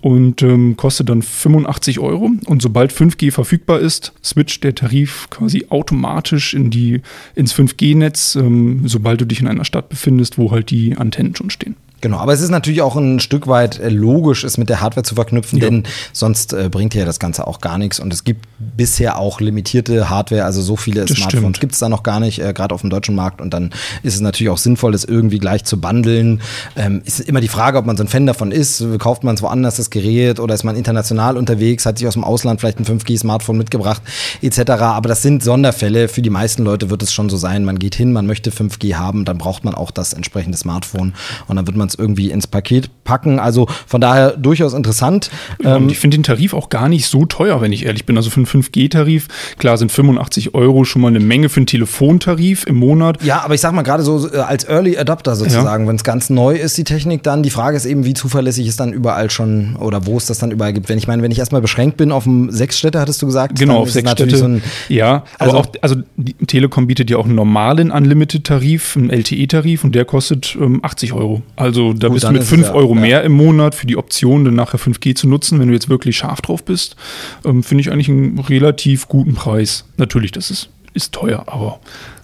und 0.00 0.42
ähm, 0.42 0.76
kostet 0.76 1.08
dann 1.08 1.22
85 1.22 1.98
Euro. 2.00 2.30
Und 2.46 2.62
sobald 2.62 2.92
5G 2.92 3.32
verfügbar 3.32 3.80
ist, 3.80 4.12
switcht 4.22 4.64
der 4.64 4.74
Tarif 4.74 5.28
quasi 5.30 5.66
automatisch 5.68 6.54
in 6.54 6.70
die, 6.70 7.00
ins 7.34 7.54
5G-Netz, 7.54 8.36
ähm, 8.36 8.82
sobald 8.86 9.20
du 9.20 9.26
dich 9.26 9.40
in 9.40 9.48
einer 9.48 9.64
Stadt 9.64 9.88
befindest, 9.88 10.38
wo 10.38 10.50
halt 10.50 10.70
die 10.70 10.96
Antennen 10.96 11.34
schon 11.34 11.50
stehen. 11.50 11.76
Genau, 12.02 12.18
aber 12.18 12.32
es 12.32 12.40
ist 12.40 12.50
natürlich 12.50 12.82
auch 12.82 12.96
ein 12.96 13.20
Stück 13.20 13.46
weit 13.46 13.78
äh, 13.78 13.88
logisch, 13.88 14.42
es 14.42 14.58
mit 14.58 14.68
der 14.68 14.80
Hardware 14.80 15.04
zu 15.04 15.14
verknüpfen, 15.14 15.60
ja. 15.60 15.70
denn 15.70 15.84
sonst 16.12 16.52
äh, 16.52 16.68
bringt 16.68 16.94
ja 16.94 17.04
das 17.04 17.20
Ganze 17.20 17.46
auch 17.46 17.60
gar 17.60 17.78
nichts. 17.78 18.00
Und 18.00 18.12
es 18.12 18.24
gibt 18.24 18.44
bisher 18.58 19.18
auch 19.18 19.40
limitierte 19.40 20.10
Hardware, 20.10 20.44
also 20.44 20.62
so 20.62 20.74
viele 20.74 21.04
das 21.04 21.16
Smartphones 21.16 21.60
gibt 21.60 21.74
es 21.74 21.78
da 21.78 21.88
noch 21.88 22.02
gar 22.02 22.18
nicht, 22.18 22.40
äh, 22.40 22.52
gerade 22.52 22.74
auf 22.74 22.80
dem 22.80 22.90
deutschen 22.90 23.14
Markt. 23.14 23.40
Und 23.40 23.54
dann 23.54 23.70
ist 24.02 24.16
es 24.16 24.20
natürlich 24.20 24.50
auch 24.50 24.58
sinnvoll, 24.58 24.90
das 24.90 25.04
irgendwie 25.04 25.38
gleich 25.38 25.62
zu 25.62 25.80
bundeln. 25.80 26.42
Ähm, 26.74 27.02
ist 27.04 27.20
immer 27.20 27.40
die 27.40 27.46
Frage, 27.46 27.78
ob 27.78 27.86
man 27.86 27.96
so 27.96 28.02
ein 28.02 28.08
Fan 28.08 28.26
davon 28.26 28.50
ist. 28.50 28.84
Kauft 28.98 29.22
man 29.22 29.36
es 29.36 29.42
woanders 29.42 29.76
das 29.76 29.90
Gerät 29.90 30.40
oder 30.40 30.54
ist 30.54 30.64
man 30.64 30.74
international 30.74 31.36
unterwegs, 31.36 31.86
hat 31.86 31.98
sich 31.98 32.08
aus 32.08 32.14
dem 32.14 32.24
Ausland 32.24 32.58
vielleicht 32.58 32.80
ein 32.80 32.84
5G-Smartphone 32.84 33.58
mitgebracht, 33.58 34.02
etc. 34.42 34.70
Aber 34.70 35.08
das 35.08 35.22
sind 35.22 35.44
Sonderfälle. 35.44 36.08
Für 36.08 36.20
die 36.20 36.30
meisten 36.30 36.64
Leute 36.64 36.90
wird 36.90 37.04
es 37.04 37.12
schon 37.12 37.30
so 37.30 37.36
sein, 37.36 37.64
man 37.64 37.78
geht 37.78 37.94
hin, 37.94 38.12
man 38.12 38.26
möchte 38.26 38.50
5G 38.50 38.96
haben, 38.96 39.24
dann 39.24 39.38
braucht 39.38 39.62
man 39.62 39.76
auch 39.76 39.92
das 39.92 40.14
entsprechende 40.14 40.58
Smartphone 40.58 41.14
und 41.46 41.54
dann 41.54 41.66
wird 41.68 41.76
man 41.76 41.91
es 41.92 41.98
irgendwie 41.98 42.30
ins 42.30 42.46
Paket 42.46 42.90
packen. 43.04 43.38
Also 43.38 43.66
von 43.86 44.00
daher 44.00 44.36
durchaus 44.36 44.74
interessant. 44.74 45.30
Ja, 45.62 45.76
ähm, 45.76 45.88
ich 45.88 45.98
finde 45.98 46.16
den 46.16 46.22
Tarif 46.22 46.54
auch 46.54 46.68
gar 46.68 46.88
nicht 46.88 47.06
so 47.06 47.24
teuer, 47.26 47.60
wenn 47.60 47.72
ich 47.72 47.84
ehrlich 47.84 48.06
bin. 48.06 48.16
Also 48.16 48.30
für 48.30 48.36
einen 48.36 48.46
5G-Tarif, 48.46 49.28
klar 49.58 49.76
sind 49.76 49.92
85 49.92 50.54
Euro 50.54 50.84
schon 50.84 51.02
mal 51.02 51.08
eine 51.08 51.20
Menge 51.20 51.48
für 51.48 51.58
einen 51.58 51.66
Telefontarif 51.66 52.66
im 52.66 52.76
Monat. 52.76 53.22
Ja, 53.22 53.42
aber 53.44 53.54
ich 53.54 53.60
sag 53.60 53.72
mal 53.72 53.82
gerade 53.82 54.02
so 54.02 54.32
äh, 54.32 54.38
als 54.38 54.64
Early 54.64 54.96
Adapter 54.96 55.36
sozusagen, 55.36 55.84
ja. 55.84 55.88
wenn 55.88 55.96
es 55.96 56.04
ganz 56.04 56.30
neu 56.30 56.56
ist, 56.56 56.78
die 56.78 56.84
Technik 56.84 57.22
dann. 57.22 57.42
Die 57.42 57.50
Frage 57.50 57.76
ist 57.76 57.86
eben, 57.86 58.04
wie 58.04 58.14
zuverlässig 58.14 58.66
es 58.68 58.76
dann 58.76 58.92
überall 58.92 59.30
schon 59.30 59.76
oder 59.76 60.06
wo 60.06 60.16
es 60.16 60.26
das 60.26 60.38
dann 60.38 60.50
überall 60.50 60.72
gibt. 60.72 60.88
Wenn 60.88 60.98
ich 60.98 61.06
meine, 61.06 61.22
wenn 61.22 61.30
ich 61.30 61.38
erstmal 61.38 61.60
beschränkt 61.60 61.96
bin 61.96 62.12
auf 62.12 62.26
sechs 62.48 62.78
Städte, 62.78 63.00
hattest 63.00 63.20
du 63.22 63.26
gesagt? 63.26 63.58
Genau, 63.58 63.80
auf 63.80 63.90
sechs 63.90 64.10
Städte. 64.10 64.36
So 64.36 64.44
ein, 64.46 64.62
ja, 64.88 65.24
also 65.38 65.58
auch, 65.58 65.66
also 65.80 65.96
die 66.16 66.34
Telekom 66.46 66.86
bietet 66.86 67.10
ja 67.10 67.16
auch 67.16 67.26
einen 67.26 67.34
normalen 67.34 67.90
Unlimited-Tarif, 67.90 68.96
einen 68.96 69.10
LTE-Tarif 69.10 69.84
und 69.84 69.94
der 69.94 70.04
kostet 70.04 70.56
ähm, 70.60 70.80
80 70.82 71.12
Euro. 71.12 71.42
Also 71.56 71.81
da 71.92 72.08
Gut, 72.08 72.14
bist 72.14 72.28
du 72.28 72.32
mit 72.32 72.44
5 72.44 72.70
Euro 72.70 72.94
ja. 72.94 73.00
mehr 73.00 73.22
im 73.24 73.32
Monat 73.32 73.74
für 73.74 73.86
die 73.86 73.96
Option, 73.96 74.44
dann 74.44 74.54
nachher 74.54 74.78
5G 74.78 75.14
zu 75.14 75.28
nutzen, 75.28 75.58
wenn 75.58 75.68
du 75.68 75.74
jetzt 75.74 75.88
wirklich 75.88 76.16
scharf 76.16 76.40
drauf 76.40 76.64
bist. 76.64 76.96
Ähm, 77.44 77.62
Finde 77.62 77.82
ich 77.82 77.90
eigentlich 77.90 78.08
einen 78.08 78.38
relativ 78.38 79.08
guten 79.08 79.34
Preis. 79.34 79.84
Natürlich, 79.96 80.30
das 80.30 80.50
ist, 80.50 80.70
ist 80.94 81.12
teuer, 81.12 81.44
aber 81.46 81.80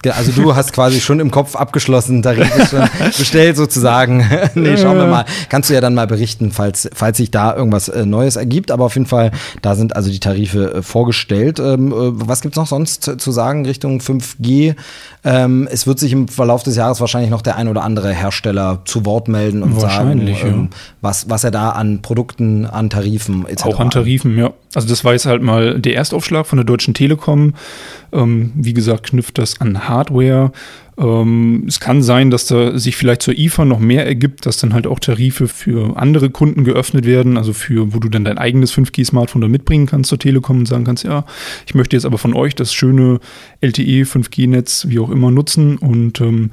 also 0.07 0.31
du 0.31 0.55
hast 0.55 0.71
quasi 0.73 1.01
schon 1.01 1.19
im 1.19 1.29
Kopf 1.29 1.55
abgeschlossen, 1.55 2.21
Tarif 2.21 2.55
ist 2.55 2.71
schon 2.71 2.87
bestellt 3.17 3.57
sozusagen. 3.57 4.25
nee, 4.55 4.77
schauen 4.77 4.97
wir 4.97 5.07
mal. 5.07 5.25
Kannst 5.49 5.69
du 5.69 5.73
ja 5.73 5.81
dann 5.81 5.93
mal 5.93 6.07
berichten, 6.07 6.51
falls, 6.51 6.89
falls 6.93 7.17
sich 7.17 7.31
da 7.31 7.55
irgendwas 7.55 7.89
äh, 7.89 8.05
Neues 8.05 8.35
ergibt. 8.35 8.71
Aber 8.71 8.85
auf 8.85 8.95
jeden 8.95 9.07
Fall, 9.07 9.31
da 9.61 9.75
sind 9.75 9.95
also 9.95 10.09
die 10.09 10.19
Tarife 10.19 10.75
äh, 10.75 10.81
vorgestellt. 10.81 11.59
Ähm, 11.59 11.91
äh, 11.91 11.95
was 11.95 12.41
gibt's 12.41 12.57
noch 12.57 12.67
sonst 12.67 13.03
zu 13.19 13.31
sagen 13.31 13.65
Richtung 13.65 13.99
5G? 13.99 14.75
Ähm, 15.25 15.67
es 15.69 15.85
wird 15.85 15.99
sich 15.99 16.13
im 16.13 16.27
Verlauf 16.29 16.63
des 16.63 16.77
Jahres 16.77 17.01
wahrscheinlich 17.01 17.29
noch 17.29 17.41
der 17.41 17.57
ein 17.57 17.67
oder 17.67 17.83
andere 17.83 18.13
Hersteller 18.13 18.81
zu 18.85 19.05
Wort 19.05 19.27
melden 19.27 19.63
und 19.63 19.79
sagen, 19.79 20.27
ähm, 20.27 20.69
ja. 20.71 20.79
was, 21.01 21.29
was 21.29 21.43
er 21.43 21.51
da 21.51 21.71
an 21.71 22.01
Produkten, 22.01 22.65
an 22.65 22.89
Tarifen 22.89 23.45
etc. 23.45 23.65
Auch 23.65 23.79
an 23.79 23.89
Tarifen, 23.89 24.37
ja. 24.37 24.53
Also 24.75 24.87
das 24.87 25.03
war 25.03 25.13
jetzt 25.13 25.25
halt 25.25 25.41
mal 25.41 25.79
der 25.79 25.95
Erstaufschlag 25.95 26.45
von 26.45 26.57
der 26.57 26.63
Deutschen 26.63 26.93
Telekom. 26.93 27.53
Ähm, 28.11 28.51
wie 28.55 28.73
gesagt, 28.73 29.07
knüpft 29.07 29.37
das 29.37 29.59
an 29.61 29.87
Hardware. 29.89 30.51
Ähm, 30.97 31.63
es 31.67 31.79
kann 31.79 32.03
sein, 32.03 32.29
dass 32.29 32.45
da 32.45 32.77
sich 32.77 32.97
vielleicht 32.97 33.21
zur 33.21 33.37
IFA 33.37 33.65
noch 33.65 33.79
mehr 33.79 34.05
ergibt, 34.05 34.45
dass 34.45 34.57
dann 34.57 34.73
halt 34.73 34.85
auch 34.85 34.99
Tarife 34.99 35.47
für 35.47 35.97
andere 35.97 36.29
Kunden 36.29 36.65
geöffnet 36.65 37.05
werden, 37.05 37.37
also 37.37 37.53
für, 37.53 37.93
wo 37.93 37.99
du 37.99 38.09
dann 38.09 38.25
dein 38.25 38.37
eigenes 38.37 38.73
5G-Smartphone 38.73 39.41
da 39.41 39.47
mitbringen 39.47 39.85
kannst 39.85 40.09
zur 40.09 40.19
Telekom 40.19 40.59
und 40.59 40.65
sagen 40.67 40.83
kannst, 40.83 41.05
ja, 41.05 41.25
ich 41.65 41.73
möchte 41.73 41.95
jetzt 41.95 42.05
aber 42.05 42.17
von 42.17 42.33
euch 42.33 42.53
das 42.53 42.73
schöne 42.73 43.19
LTE 43.61 44.03
5G-Netz, 44.03 44.87
wie 44.89 44.99
auch 44.99 45.09
immer, 45.09 45.31
nutzen 45.31 45.77
und 45.77 46.19
ähm, 46.19 46.51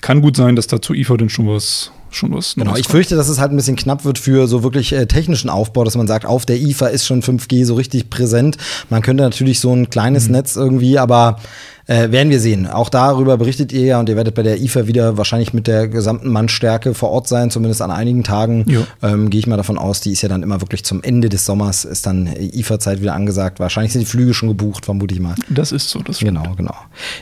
kann 0.00 0.20
gut 0.20 0.36
sein, 0.36 0.56
dass 0.56 0.66
da 0.66 0.82
zur 0.82 0.96
IFA 0.96 1.16
dann 1.16 1.28
schon 1.28 1.48
was 1.48 1.92
schon 2.10 2.32
was 2.32 2.54
Genau, 2.54 2.76
ich 2.76 2.86
fürchte, 2.86 3.16
dass 3.16 3.28
es 3.28 3.40
halt 3.40 3.52
ein 3.52 3.56
bisschen 3.56 3.76
knapp 3.76 4.04
wird 4.04 4.18
für 4.18 4.46
so 4.46 4.62
wirklich 4.62 4.92
äh, 4.92 5.06
technischen 5.06 5.50
Aufbau, 5.50 5.84
dass 5.84 5.96
man 5.96 6.06
sagt, 6.06 6.26
auf 6.26 6.46
der 6.46 6.60
IFA 6.60 6.86
ist 6.86 7.06
schon 7.06 7.22
5G 7.22 7.64
so 7.64 7.74
richtig 7.74 8.10
präsent. 8.10 8.56
Man 8.88 9.02
könnte 9.02 9.24
natürlich 9.24 9.60
so 9.60 9.72
ein 9.72 9.90
kleines 9.90 10.26
mhm. 10.26 10.32
Netz 10.32 10.56
irgendwie, 10.56 10.98
aber 10.98 11.40
Äh, 11.86 12.10
werden 12.10 12.30
wir 12.30 12.40
sehen. 12.40 12.66
Auch 12.66 12.88
darüber 12.88 13.36
berichtet 13.36 13.72
ihr 13.72 13.84
ja 13.84 14.00
und 14.00 14.08
ihr 14.08 14.16
werdet 14.16 14.34
bei 14.34 14.42
der 14.42 14.60
IFA 14.60 14.86
wieder 14.86 15.18
wahrscheinlich 15.18 15.52
mit 15.52 15.66
der 15.66 15.88
gesamten 15.88 16.28
Mannstärke 16.28 16.94
vor 16.94 17.10
Ort 17.10 17.28
sein, 17.28 17.50
zumindest 17.50 17.82
an 17.82 17.90
einigen 17.90 18.24
Tagen. 18.24 18.64
Ähm, 19.02 19.28
Gehe 19.30 19.40
ich 19.40 19.46
mal 19.46 19.56
davon 19.56 19.76
aus, 19.76 20.00
die 20.00 20.12
ist 20.12 20.22
ja 20.22 20.28
dann 20.28 20.42
immer 20.42 20.60
wirklich 20.60 20.84
zum 20.84 21.02
Ende 21.02 21.28
des 21.28 21.44
Sommers, 21.44 21.84
ist 21.84 22.06
dann 22.06 22.26
IFA-Zeit 22.26 23.00
wieder 23.02 23.14
angesagt. 23.14 23.60
Wahrscheinlich 23.60 23.92
sind 23.92 24.00
die 24.00 24.06
Flüge 24.06 24.32
schon 24.32 24.48
gebucht, 24.48 24.86
vermute 24.86 25.14
ich 25.14 25.20
mal. 25.20 25.34
Das 25.48 25.72
ist 25.72 25.90
so, 25.90 26.00
das 26.00 26.18
Genau, 26.18 26.54
genau. 26.56 26.74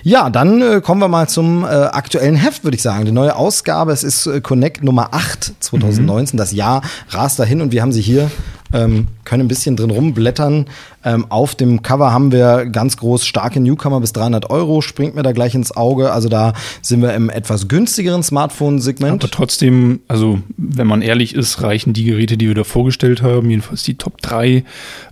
Ja, 0.03 0.31
dann 0.31 0.63
äh, 0.63 0.81
kommen 0.81 1.01
wir 1.01 1.09
mal 1.09 1.29
zum 1.29 1.65
äh, 1.65 1.67
aktuellen 1.67 2.37
Heft, 2.37 2.63
würde 2.63 2.77
ich 2.77 2.83
sagen. 2.83 3.05
Die 3.05 3.13
neue 3.13 3.35
Ausgabe, 3.35 3.93
es 3.93 4.05
ist 4.05 4.27
äh, 4.27 4.41
Connect 4.41 4.85
Nummer 4.85 5.09
8 5.13 5.55
2019. 5.59 6.37
Mhm. 6.37 6.39
Das 6.39 6.53
Jahr 6.53 6.83
rast 7.11 7.39
dahin 7.39 7.61
und 7.61 7.73
wir 7.73 7.83
haben 7.83 7.93
sie 7.93 8.01
hier 8.01 8.31
ähm, 8.73 9.09
können 9.25 9.45
ein 9.45 9.49
bisschen 9.49 9.77
drin 9.77 9.91
rumblättern. 9.91 10.67
Ähm, 11.05 11.27
auf 11.29 11.55
dem 11.55 11.83
Cover 11.83 12.13
haben 12.13 12.33
wir 12.33 12.67
ganz 12.67 12.97
groß 12.97 13.27
starke 13.27 13.61
Newcomer 13.61 14.01
bis 14.01 14.13
300 14.13 14.51
Euro, 14.51 14.81
springt 14.81 15.15
mir 15.15 15.23
da 15.23 15.33
gleich 15.33 15.55
ins 15.55 15.77
Auge. 15.77 16.13
Also 16.13 16.29
da 16.29 16.53
sind 16.81 17.03
wir 17.03 17.15
im 17.15 17.31
etwas 17.31 17.69
günstigeren 17.69 18.23
Smartphone-Segment. 18.23 19.23
Aber 19.23 19.31
trotzdem, 19.31 20.01
also 20.09 20.39
wenn 20.57 20.87
man 20.87 21.03
ehrlich 21.03 21.35
ist, 21.35 21.63
reichen 21.63 21.93
die 21.93 22.05
Geräte, 22.05 22.37
die 22.37 22.49
wir 22.49 22.55
da 22.55 22.65
vorgestellt 22.65 23.23
haben, 23.23 23.51
jedenfalls 23.51 23.83
die 23.83 23.95
Top 23.95 24.21
3, 24.23 24.65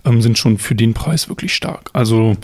ähm, 0.05 0.21
sind 0.21 0.37
schon 0.37 0.57
für 0.57 0.75
den 0.75 0.93
Preis 0.93 1.29
wirklich 1.29 1.53
stark. 1.53 1.89
Also 1.93 2.35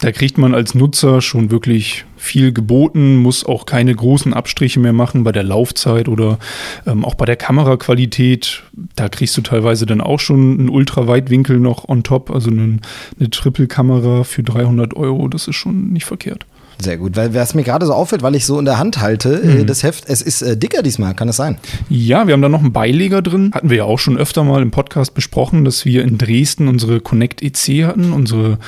da 0.00 0.12
kriegt 0.12 0.36
man 0.36 0.54
als 0.54 0.74
Nutzer 0.74 1.22
schon 1.22 1.50
wirklich 1.50 2.04
viel 2.16 2.52
geboten, 2.52 3.16
muss 3.16 3.44
auch 3.44 3.64
keine 3.66 3.94
großen 3.94 4.34
Abstriche 4.34 4.80
mehr 4.80 4.92
machen 4.92 5.24
bei 5.24 5.32
der 5.32 5.42
Laufzeit 5.42 6.08
oder 6.08 6.38
ähm, 6.86 7.04
auch 7.04 7.14
bei 7.14 7.24
der 7.24 7.36
Kameraqualität. 7.36 8.62
Da 8.94 9.08
kriegst 9.08 9.36
du 9.36 9.42
teilweise 9.42 9.86
dann 9.86 10.00
auch 10.00 10.20
schon 10.20 10.58
einen 10.58 10.68
Ultraweitwinkel 10.68 11.58
noch 11.58 11.88
on 11.88 12.02
top, 12.02 12.30
also 12.30 12.50
eine, 12.50 12.78
eine 13.18 13.30
Triple-Kamera 13.30 14.24
für 14.24 14.42
300 14.42 14.94
Euro. 14.94 15.28
Das 15.28 15.48
ist 15.48 15.56
schon 15.56 15.92
nicht 15.92 16.04
verkehrt. 16.04 16.44
Sehr 16.78 16.98
gut, 16.98 17.16
weil 17.16 17.34
was 17.34 17.54
mir 17.54 17.62
gerade 17.62 17.86
so 17.86 17.94
auffällt, 17.94 18.22
weil 18.22 18.34
ich 18.34 18.44
so 18.44 18.58
in 18.58 18.64
der 18.64 18.78
Hand 18.78 19.00
halte, 19.00 19.40
äh, 19.42 19.62
mhm. 19.62 19.66
das 19.66 19.82
Heft, 19.82 20.04
es 20.08 20.20
ist 20.20 20.42
äh, 20.42 20.56
dicker 20.56 20.82
diesmal, 20.82 21.14
kann 21.14 21.28
es 21.28 21.36
sein? 21.36 21.56
Ja, 21.88 22.26
wir 22.26 22.34
haben 22.34 22.42
da 22.42 22.48
noch 22.48 22.60
einen 22.60 22.72
Beileger 22.72 23.22
drin. 23.22 23.50
Hatten 23.54 23.70
wir 23.70 23.78
ja 23.78 23.84
auch 23.84 23.98
schon 23.98 24.18
öfter 24.18 24.44
mal 24.44 24.60
im 24.62 24.70
Podcast 24.70 25.14
besprochen, 25.14 25.64
dass 25.64 25.84
wir 25.84 26.02
in 26.04 26.18
Dresden 26.18 26.68
unsere 26.68 27.00
Connect 27.00 27.42
EC 27.42 27.84
hatten, 27.84 28.12
unsere 28.12 28.58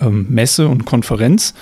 ähm, 0.00 0.26
Messe 0.28 0.68
und 0.68 0.84
Konferenz. 0.84 1.54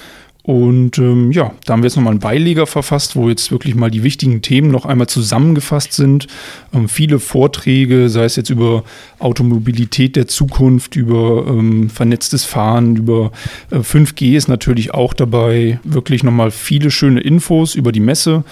Und 0.46 0.98
ähm, 0.98 1.32
ja, 1.32 1.52
da 1.64 1.72
haben 1.72 1.82
wir 1.82 1.86
jetzt 1.86 1.96
nochmal 1.96 2.10
einen 2.10 2.20
Beileger 2.20 2.66
verfasst, 2.66 3.16
wo 3.16 3.30
jetzt 3.30 3.50
wirklich 3.50 3.74
mal 3.74 3.90
die 3.90 4.02
wichtigen 4.02 4.42
Themen 4.42 4.70
noch 4.70 4.84
einmal 4.84 5.06
zusammengefasst 5.06 5.94
sind. 5.94 6.26
Ähm, 6.74 6.86
viele 6.86 7.18
Vorträge, 7.18 8.10
sei 8.10 8.24
es 8.24 8.36
jetzt 8.36 8.50
über 8.50 8.84
Automobilität 9.18 10.16
der 10.16 10.28
Zukunft, 10.28 10.96
über 10.96 11.46
ähm, 11.48 11.88
vernetztes 11.88 12.44
Fahren, 12.44 12.96
über 12.96 13.32
äh, 13.70 13.76
5G 13.76 14.36
ist 14.36 14.48
natürlich 14.48 14.92
auch 14.92 15.14
dabei. 15.14 15.80
Wirklich 15.82 16.22
nochmal 16.22 16.50
viele 16.50 16.90
schöne 16.90 17.20
Infos 17.20 17.74
über 17.74 17.90
die 17.90 18.00
Messe 18.00 18.44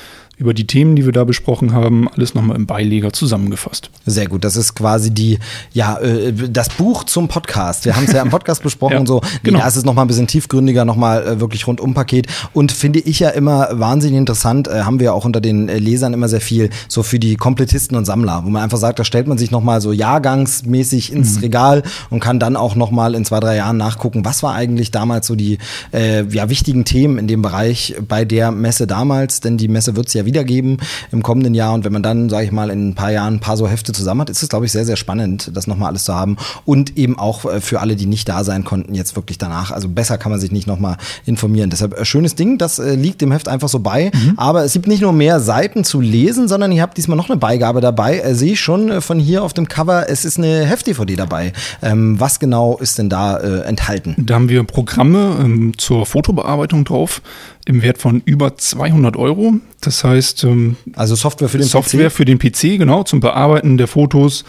über 0.42 0.54
die 0.54 0.66
Themen, 0.66 0.96
die 0.96 1.04
wir 1.04 1.12
da 1.12 1.22
besprochen 1.22 1.72
haben, 1.72 2.08
alles 2.08 2.34
nochmal 2.34 2.56
im 2.56 2.66
Beileger 2.66 3.12
zusammengefasst. 3.12 3.90
Sehr 4.06 4.26
gut. 4.26 4.42
Das 4.42 4.56
ist 4.56 4.74
quasi 4.74 5.12
die, 5.12 5.38
ja, 5.72 5.98
äh, 5.98 6.32
das 6.32 6.68
Buch 6.70 7.04
zum 7.04 7.28
Podcast. 7.28 7.84
Wir 7.84 7.94
haben 7.94 8.06
es 8.06 8.12
ja 8.12 8.22
im 8.22 8.30
Podcast 8.30 8.62
besprochen 8.64 8.94
ja, 8.94 8.98
und 8.98 9.06
so. 9.06 9.20
Nee, 9.22 9.38
genau. 9.44 9.60
Da 9.60 9.68
ist 9.68 9.76
es 9.76 9.84
nochmal 9.84 10.04
ein 10.04 10.08
bisschen 10.08 10.26
tiefgründiger, 10.26 10.84
nochmal 10.84 11.24
äh, 11.24 11.40
wirklich 11.40 11.68
rundum 11.68 11.94
Paket. 11.94 12.26
Und 12.52 12.72
finde 12.72 12.98
ich 12.98 13.20
ja 13.20 13.28
immer 13.28 13.68
wahnsinnig 13.70 14.18
interessant, 14.18 14.66
äh, 14.66 14.82
haben 14.82 14.98
wir 14.98 15.14
auch 15.14 15.24
unter 15.24 15.40
den 15.40 15.68
Lesern 15.68 16.12
immer 16.12 16.28
sehr 16.28 16.40
viel, 16.40 16.70
so 16.88 17.04
für 17.04 17.20
die 17.20 17.36
Komplettisten 17.36 17.96
und 17.96 18.04
Sammler, 18.04 18.42
wo 18.44 18.50
man 18.50 18.62
einfach 18.62 18.78
sagt, 18.78 18.98
da 18.98 19.04
stellt 19.04 19.28
man 19.28 19.38
sich 19.38 19.52
nochmal 19.52 19.80
so 19.80 19.92
jahrgangsmäßig 19.92 21.12
ins 21.12 21.36
mhm. 21.36 21.42
Regal 21.42 21.82
und 22.10 22.18
kann 22.18 22.40
dann 22.40 22.56
auch 22.56 22.74
nochmal 22.74 23.14
in 23.14 23.24
zwei, 23.24 23.38
drei 23.38 23.56
Jahren 23.56 23.76
nachgucken, 23.76 24.24
was 24.24 24.42
war 24.42 24.54
eigentlich 24.54 24.90
damals 24.90 25.28
so 25.28 25.36
die 25.36 25.58
äh, 25.92 26.24
ja, 26.24 26.48
wichtigen 26.48 26.84
Themen 26.84 27.18
in 27.18 27.28
dem 27.28 27.42
Bereich 27.42 27.94
bei 28.08 28.24
der 28.24 28.50
Messe 28.50 28.88
damals, 28.88 29.40
denn 29.40 29.56
die 29.56 29.68
Messe 29.68 29.94
wird 29.94 30.08
es 30.08 30.14
ja 30.14 30.24
wieder 30.24 30.31
wiedergeben 30.32 30.78
im 31.10 31.22
kommenden 31.22 31.52
Jahr. 31.54 31.74
Und 31.74 31.84
wenn 31.84 31.92
man 31.92 32.02
dann, 32.02 32.30
sage 32.30 32.46
ich 32.46 32.52
mal, 32.52 32.70
in 32.70 32.88
ein 32.88 32.94
paar 32.94 33.12
Jahren 33.12 33.34
ein 33.34 33.40
paar 33.40 33.56
so 33.56 33.68
Hefte 33.68 33.92
zusammen 33.92 34.22
hat, 34.22 34.30
ist 34.30 34.42
es, 34.42 34.48
glaube 34.48 34.64
ich, 34.64 34.72
sehr, 34.72 34.86
sehr 34.86 34.96
spannend, 34.96 35.50
das 35.54 35.66
nochmal 35.66 35.88
alles 35.88 36.04
zu 36.04 36.14
haben. 36.14 36.36
Und 36.64 36.96
eben 36.96 37.18
auch 37.18 37.44
äh, 37.44 37.60
für 37.60 37.80
alle, 37.80 37.96
die 37.96 38.06
nicht 38.06 38.28
da 38.28 38.44
sein 38.44 38.64
konnten, 38.64 38.94
jetzt 38.94 39.14
wirklich 39.16 39.36
danach. 39.36 39.70
Also 39.70 39.88
besser 39.88 40.16
kann 40.16 40.32
man 40.32 40.40
sich 40.40 40.50
nicht 40.50 40.66
nochmal 40.66 40.96
informieren. 41.26 41.70
Deshalb 41.70 41.98
äh, 41.98 42.04
schönes 42.04 42.34
Ding, 42.34 42.56
das 42.56 42.78
äh, 42.78 42.94
liegt 42.94 43.20
dem 43.20 43.32
Heft 43.32 43.48
einfach 43.48 43.68
so 43.68 43.80
bei. 43.80 44.10
Mhm. 44.14 44.34
Aber 44.36 44.64
es 44.64 44.72
gibt 44.72 44.86
nicht 44.86 45.02
nur 45.02 45.12
mehr 45.12 45.40
Seiten 45.40 45.84
zu 45.84 46.00
lesen, 46.00 46.48
sondern 46.48 46.72
ihr 46.72 46.82
habt 46.82 46.96
diesmal 46.96 47.16
noch 47.16 47.28
eine 47.28 47.38
Beigabe 47.38 47.80
dabei. 47.80 48.18
Äh, 48.18 48.34
Sehe 48.34 48.52
ich 48.52 48.60
schon 48.60 49.02
von 49.02 49.18
hier 49.18 49.42
auf 49.42 49.52
dem 49.52 49.68
Cover, 49.68 50.08
es 50.08 50.24
ist 50.24 50.38
eine 50.38 50.64
Heft-DVD 50.64 51.16
dabei. 51.16 51.52
Ähm, 51.82 52.18
was 52.18 52.40
genau 52.40 52.78
ist 52.78 52.98
denn 52.98 53.08
da 53.08 53.36
äh, 53.36 53.60
enthalten? 53.60 54.16
Da 54.18 54.34
haben 54.34 54.48
wir 54.48 54.64
Programme 54.64 55.36
ähm, 55.40 55.72
zur 55.76 56.06
Fotobearbeitung 56.06 56.84
drauf 56.84 57.22
im 57.64 57.82
Wert 57.82 57.98
von 57.98 58.22
über 58.24 58.56
200 58.56 59.16
Euro. 59.16 59.54
Das 59.80 60.04
heißt, 60.04 60.11
ähm, 60.44 60.76
also 60.94 61.14
Software 61.14 61.48
für 61.48 61.58
den 61.58 61.66
Software 61.66 62.08
PC? 62.08 62.12
für 62.12 62.24
den 62.24 62.38
PC, 62.38 62.78
genau, 62.78 63.02
zum 63.02 63.20
Bearbeiten 63.20 63.78
der 63.78 63.86
Fotos, 63.86 64.44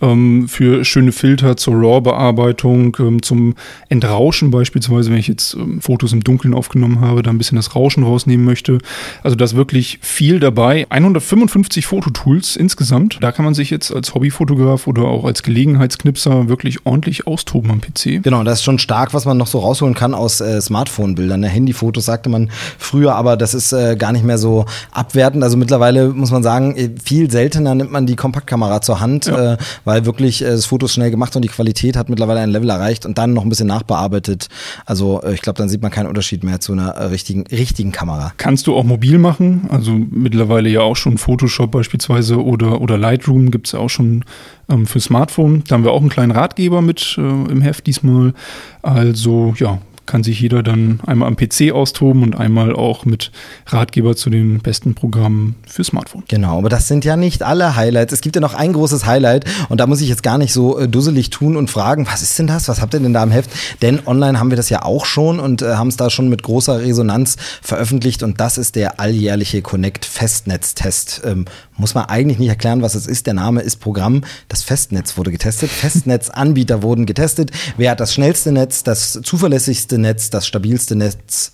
ähm, 0.00 0.48
für 0.48 0.84
schöne 0.84 1.12
Filter 1.12 1.56
zur 1.56 1.74
RAW-Bearbeitung, 1.74 2.96
ähm, 3.00 3.22
zum 3.22 3.54
Entrauschen 3.88 4.50
beispielsweise, 4.50 5.10
wenn 5.10 5.18
ich 5.18 5.28
jetzt 5.28 5.54
ähm, 5.54 5.80
Fotos 5.80 6.12
im 6.12 6.22
Dunkeln 6.24 6.54
aufgenommen 6.54 7.00
habe, 7.00 7.22
da 7.22 7.30
ein 7.30 7.38
bisschen 7.38 7.56
das 7.56 7.74
Rauschen 7.74 8.02
rausnehmen 8.02 8.44
möchte. 8.44 8.78
Also 9.22 9.36
da 9.36 9.44
ist 9.44 9.56
wirklich 9.56 9.98
viel 10.02 10.40
dabei. 10.40 10.86
155 10.90 11.86
Fototools 11.86 12.56
insgesamt. 12.56 13.18
Da 13.20 13.32
kann 13.32 13.44
man 13.44 13.54
sich 13.54 13.70
jetzt 13.70 13.92
als 13.92 14.14
Hobbyfotograf 14.14 14.86
oder 14.86 15.02
auch 15.02 15.24
als 15.24 15.42
Gelegenheitsknipser 15.42 16.48
wirklich 16.48 16.86
ordentlich 16.86 17.26
austoben 17.26 17.70
am 17.70 17.80
PC. 17.80 18.22
Genau, 18.22 18.44
das 18.44 18.58
ist 18.58 18.64
schon 18.64 18.78
stark, 18.78 19.14
was 19.14 19.24
man 19.24 19.36
noch 19.36 19.46
so 19.46 19.58
rausholen 19.58 19.94
kann 19.94 20.14
aus 20.14 20.40
äh, 20.40 20.60
Smartphone-Bildern. 20.60 21.40
Ne? 21.40 21.48
Handyfotos 21.48 22.04
sagte 22.04 22.28
man 22.28 22.50
früher, 22.78 23.14
aber 23.14 23.36
das 23.36 23.54
ist 23.54 23.72
äh, 23.72 23.96
gar 23.96 24.12
nicht 24.12 24.24
mehr 24.24 24.38
so 24.38 24.66
abwertend. 25.08 25.42
Also 25.42 25.56
mittlerweile 25.56 26.08
muss 26.08 26.30
man 26.30 26.42
sagen, 26.42 26.76
äh, 26.76 26.90
viel 27.02 27.30
seltener 27.30 27.74
nimmt 27.74 27.90
man 27.90 28.06
die 28.06 28.16
Kompaktkamera 28.16 28.80
zur 28.82 29.00
Hand, 29.00 29.26
ja. 29.26 29.54
äh, 29.54 29.56
weil 29.84 30.04
wirklich 30.04 30.42
äh, 30.42 30.50
das 30.50 30.66
Foto 30.66 30.86
ist 30.86 30.92
schnell 30.92 31.10
gemacht 31.10 31.34
und 31.34 31.42
die 31.42 31.48
Qualität 31.48 31.96
hat 31.96 32.08
mittlerweile 32.08 32.40
ein 32.40 32.50
Level 32.50 32.68
erreicht 32.68 33.06
und 33.06 33.16
dann 33.18 33.32
noch 33.32 33.42
ein 33.42 33.48
bisschen 33.48 33.66
nachbearbeitet. 33.66 34.48
Also 34.84 35.22
äh, 35.22 35.34
ich 35.34 35.40
glaube, 35.40 35.56
dann 35.56 35.68
sieht 35.68 35.82
man 35.82 35.90
keinen 35.90 36.06
Unterschied 36.06 36.44
mehr 36.44 36.60
zu 36.60 36.72
einer 36.72 36.90
äh, 36.90 37.04
richtigen, 37.06 37.44
richtigen 37.46 37.92
Kamera. 37.92 38.32
Kannst 38.36 38.66
du 38.66 38.76
auch 38.76 38.84
mobil 38.84 39.18
machen, 39.18 39.66
also 39.70 39.92
mittlerweile 39.92 40.68
ja 40.68 40.80
auch 40.80 40.96
schon 40.96 41.18
Photoshop 41.18 41.70
beispielsweise 41.70 42.42
oder, 42.42 42.80
oder 42.80 42.98
Lightroom 42.98 43.50
gibt 43.50 43.66
es 43.66 43.72
ja 43.72 43.78
auch 43.78 43.90
schon 43.90 44.24
ähm, 44.68 44.86
für 44.86 45.00
Smartphone. 45.00 45.64
Da 45.66 45.74
haben 45.74 45.84
wir 45.84 45.92
auch 45.92 46.00
einen 46.00 46.10
kleinen 46.10 46.32
Ratgeber 46.32 46.82
mit 46.82 47.16
äh, 47.18 47.20
im 47.20 47.62
Heft 47.62 47.86
diesmal. 47.86 48.34
Also 48.82 49.54
ja, 49.58 49.78
kann 50.08 50.24
sich 50.24 50.40
jeder 50.40 50.62
dann 50.62 51.00
einmal 51.06 51.28
am 51.28 51.36
PC 51.36 51.70
austoben 51.72 52.22
und 52.22 52.34
einmal 52.34 52.74
auch 52.74 53.04
mit 53.04 53.30
Ratgeber 53.66 54.16
zu 54.16 54.30
den 54.30 54.58
besten 54.60 54.94
Programmen 54.94 55.54
für 55.66 55.84
Smartphone. 55.84 56.24
Genau, 56.28 56.58
aber 56.58 56.70
das 56.70 56.88
sind 56.88 57.04
ja 57.04 57.16
nicht 57.16 57.42
alle 57.42 57.76
Highlights. 57.76 58.12
Es 58.12 58.22
gibt 58.22 58.34
ja 58.34 58.40
noch 58.40 58.54
ein 58.54 58.72
großes 58.72 59.06
Highlight 59.06 59.44
und 59.68 59.78
da 59.78 59.86
muss 59.86 60.00
ich 60.00 60.08
jetzt 60.08 60.22
gar 60.22 60.38
nicht 60.38 60.52
so 60.52 60.78
äh, 60.78 60.88
dusselig 60.88 61.30
tun 61.30 61.56
und 61.56 61.70
fragen, 61.70 62.06
was 62.06 62.22
ist 62.22 62.38
denn 62.38 62.46
das? 62.46 62.68
Was 62.68 62.80
habt 62.80 62.94
ihr 62.94 63.00
denn 63.00 63.12
da 63.12 63.22
im 63.22 63.30
Heft? 63.30 63.50
Denn 63.82 64.00
online 64.06 64.40
haben 64.40 64.50
wir 64.50 64.56
das 64.56 64.70
ja 64.70 64.82
auch 64.82 65.04
schon 65.04 65.38
und 65.38 65.60
äh, 65.60 65.74
haben 65.74 65.88
es 65.88 65.96
da 65.96 66.08
schon 66.08 66.28
mit 66.28 66.42
großer 66.42 66.80
Resonanz 66.80 67.36
veröffentlicht 67.62 68.22
und 68.22 68.40
das 68.40 68.56
ist 68.56 68.76
der 68.76 68.98
alljährliche 69.00 69.60
Connect 69.60 70.06
Festnetztest. 70.06 71.20
Ähm, 71.24 71.44
muss 71.76 71.94
man 71.94 72.06
eigentlich 72.06 72.38
nicht 72.38 72.48
erklären, 72.48 72.82
was 72.82 72.94
es 72.94 73.06
ist. 73.06 73.26
Der 73.26 73.34
Name 73.34 73.60
ist 73.60 73.76
Programm. 73.76 74.22
Das 74.48 74.62
Festnetz 74.62 75.16
wurde 75.16 75.30
getestet. 75.30 75.70
Festnetzanbieter 75.70 76.82
wurden 76.82 77.06
getestet. 77.06 77.50
Wer 77.76 77.92
hat 77.92 78.00
das 78.00 78.14
schnellste 78.14 78.52
Netz, 78.52 78.82
das 78.82 79.20
zuverlässigste 79.22 79.97
Netz, 79.98 80.30
das 80.30 80.46
stabilste 80.46 80.96
Netz? 80.96 81.52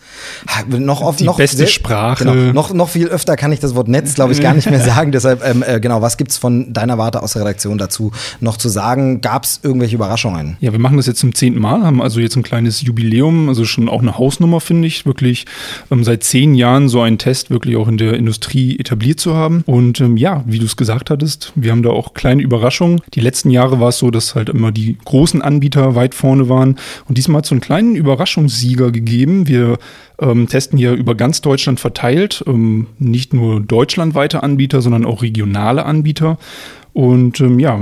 Noch 0.69 1.01
oft, 1.01 1.21
Die 1.21 1.25
noch 1.25 1.37
beste 1.37 1.59
sehr, 1.59 1.67
Sprache. 1.67 2.25
Genau, 2.25 2.53
noch, 2.53 2.73
noch 2.73 2.89
viel 2.89 3.09
öfter 3.09 3.37
kann 3.37 3.53
ich 3.53 3.61
das 3.61 3.75
Wort 3.75 3.89
Netz, 3.89 4.15
glaube 4.15 4.33
ich, 4.33 4.41
gar 4.41 4.55
nicht 4.55 4.71
mehr 4.71 4.81
sagen. 4.85 5.13
Deshalb, 5.13 5.45
ähm, 5.45 5.65
äh, 5.67 5.81
genau, 5.81 6.03
was 6.03 6.17
gibt's 6.17 6.37
von 6.37 6.73
deiner 6.73 6.99
Warte 6.99 7.23
aus 7.23 7.33
der 7.33 7.43
Redaktion 7.43 7.79
dazu 7.79 8.13
noch 8.41 8.57
zu 8.57 8.69
sagen? 8.69 9.21
Gab 9.21 9.45
es 9.45 9.61
irgendwelche 9.63 9.97
Überraschungen? 9.97 10.57
Ja, 10.61 10.73
wir 10.73 10.79
machen 10.79 10.97
das 10.97 11.07
jetzt 11.07 11.21
zum 11.21 11.35
zehnten 11.35 11.61
Mal, 11.61 11.83
haben 11.83 12.01
also 12.01 12.21
jetzt 12.21 12.37
ein 12.37 12.43
kleines 12.43 12.83
Jubiläum, 12.83 13.49
also 13.49 13.65
schon 13.65 13.89
auch 13.89 14.03
eine 14.03 14.19
Hausnummer, 14.19 14.61
finde 14.61 14.89
ich, 14.89 15.07
wirklich 15.07 15.47
ähm, 15.91 16.05
seit 16.05 16.25
zehn 16.25 16.55
Jahren 16.55 16.89
so 16.89 17.01
einen 17.01 17.19
Test 17.19 17.51
wirklich 17.51 17.77
auch 17.77 17.89
in 17.89 17.97
der 17.97 18.15
Industrie 18.15 18.79
etabliert 18.79 19.21
zu 19.21 19.35
haben. 19.35 19.63
Und 19.67 20.01
ähm, 20.01 20.17
ja, 20.17 20.45
wie 20.47 20.59
du 20.59 20.67
es 20.67 20.77
gesagt 20.77 21.11
hattest, 21.11 21.53
wir 21.55 21.71
haben 21.71 21.83
da 21.83 21.91
auch 21.91 22.15
kleine 22.15 22.43
Überraschungen. 22.43 23.01
Die 23.15 23.21
letzten 23.21 23.51
Jahre 23.51 23.81
war 23.81 23.89
es 23.89 23.99
so, 23.99 24.11
dass 24.11 24.35
halt 24.35 24.49
immer 24.49 24.73
die 24.73 24.97
großen 25.05 25.43
Anbieter 25.43 25.95
weit 25.95 26.15
vorne 26.15 26.49
waren. 26.49 26.77
Und 27.09 27.19
diesmal 27.19 27.43
es 27.43 27.49
so 27.49 27.55
einen 27.55 27.61
kleinen 27.61 27.97
Überraschungssieger 28.35 28.91
gegeben. 28.91 29.47
Wir 29.47 29.79
ähm, 30.21 30.49
testen 30.49 30.79
hier 30.79 30.93
über 30.93 31.15
ganz 31.15 31.41
Deutschland 31.41 31.81
verteilt, 31.81 32.45
ähm, 32.47 32.89
nicht 32.99 33.33
nur 33.33 33.61
deutschlandweite 33.61 34.43
Anbieter, 34.43 34.83
sondern 34.83 35.05
auch 35.05 35.23
regionale 35.23 35.85
Anbieter. 35.85 36.39
Und 36.93 37.41
ähm, 37.41 37.59
ja, 37.59 37.79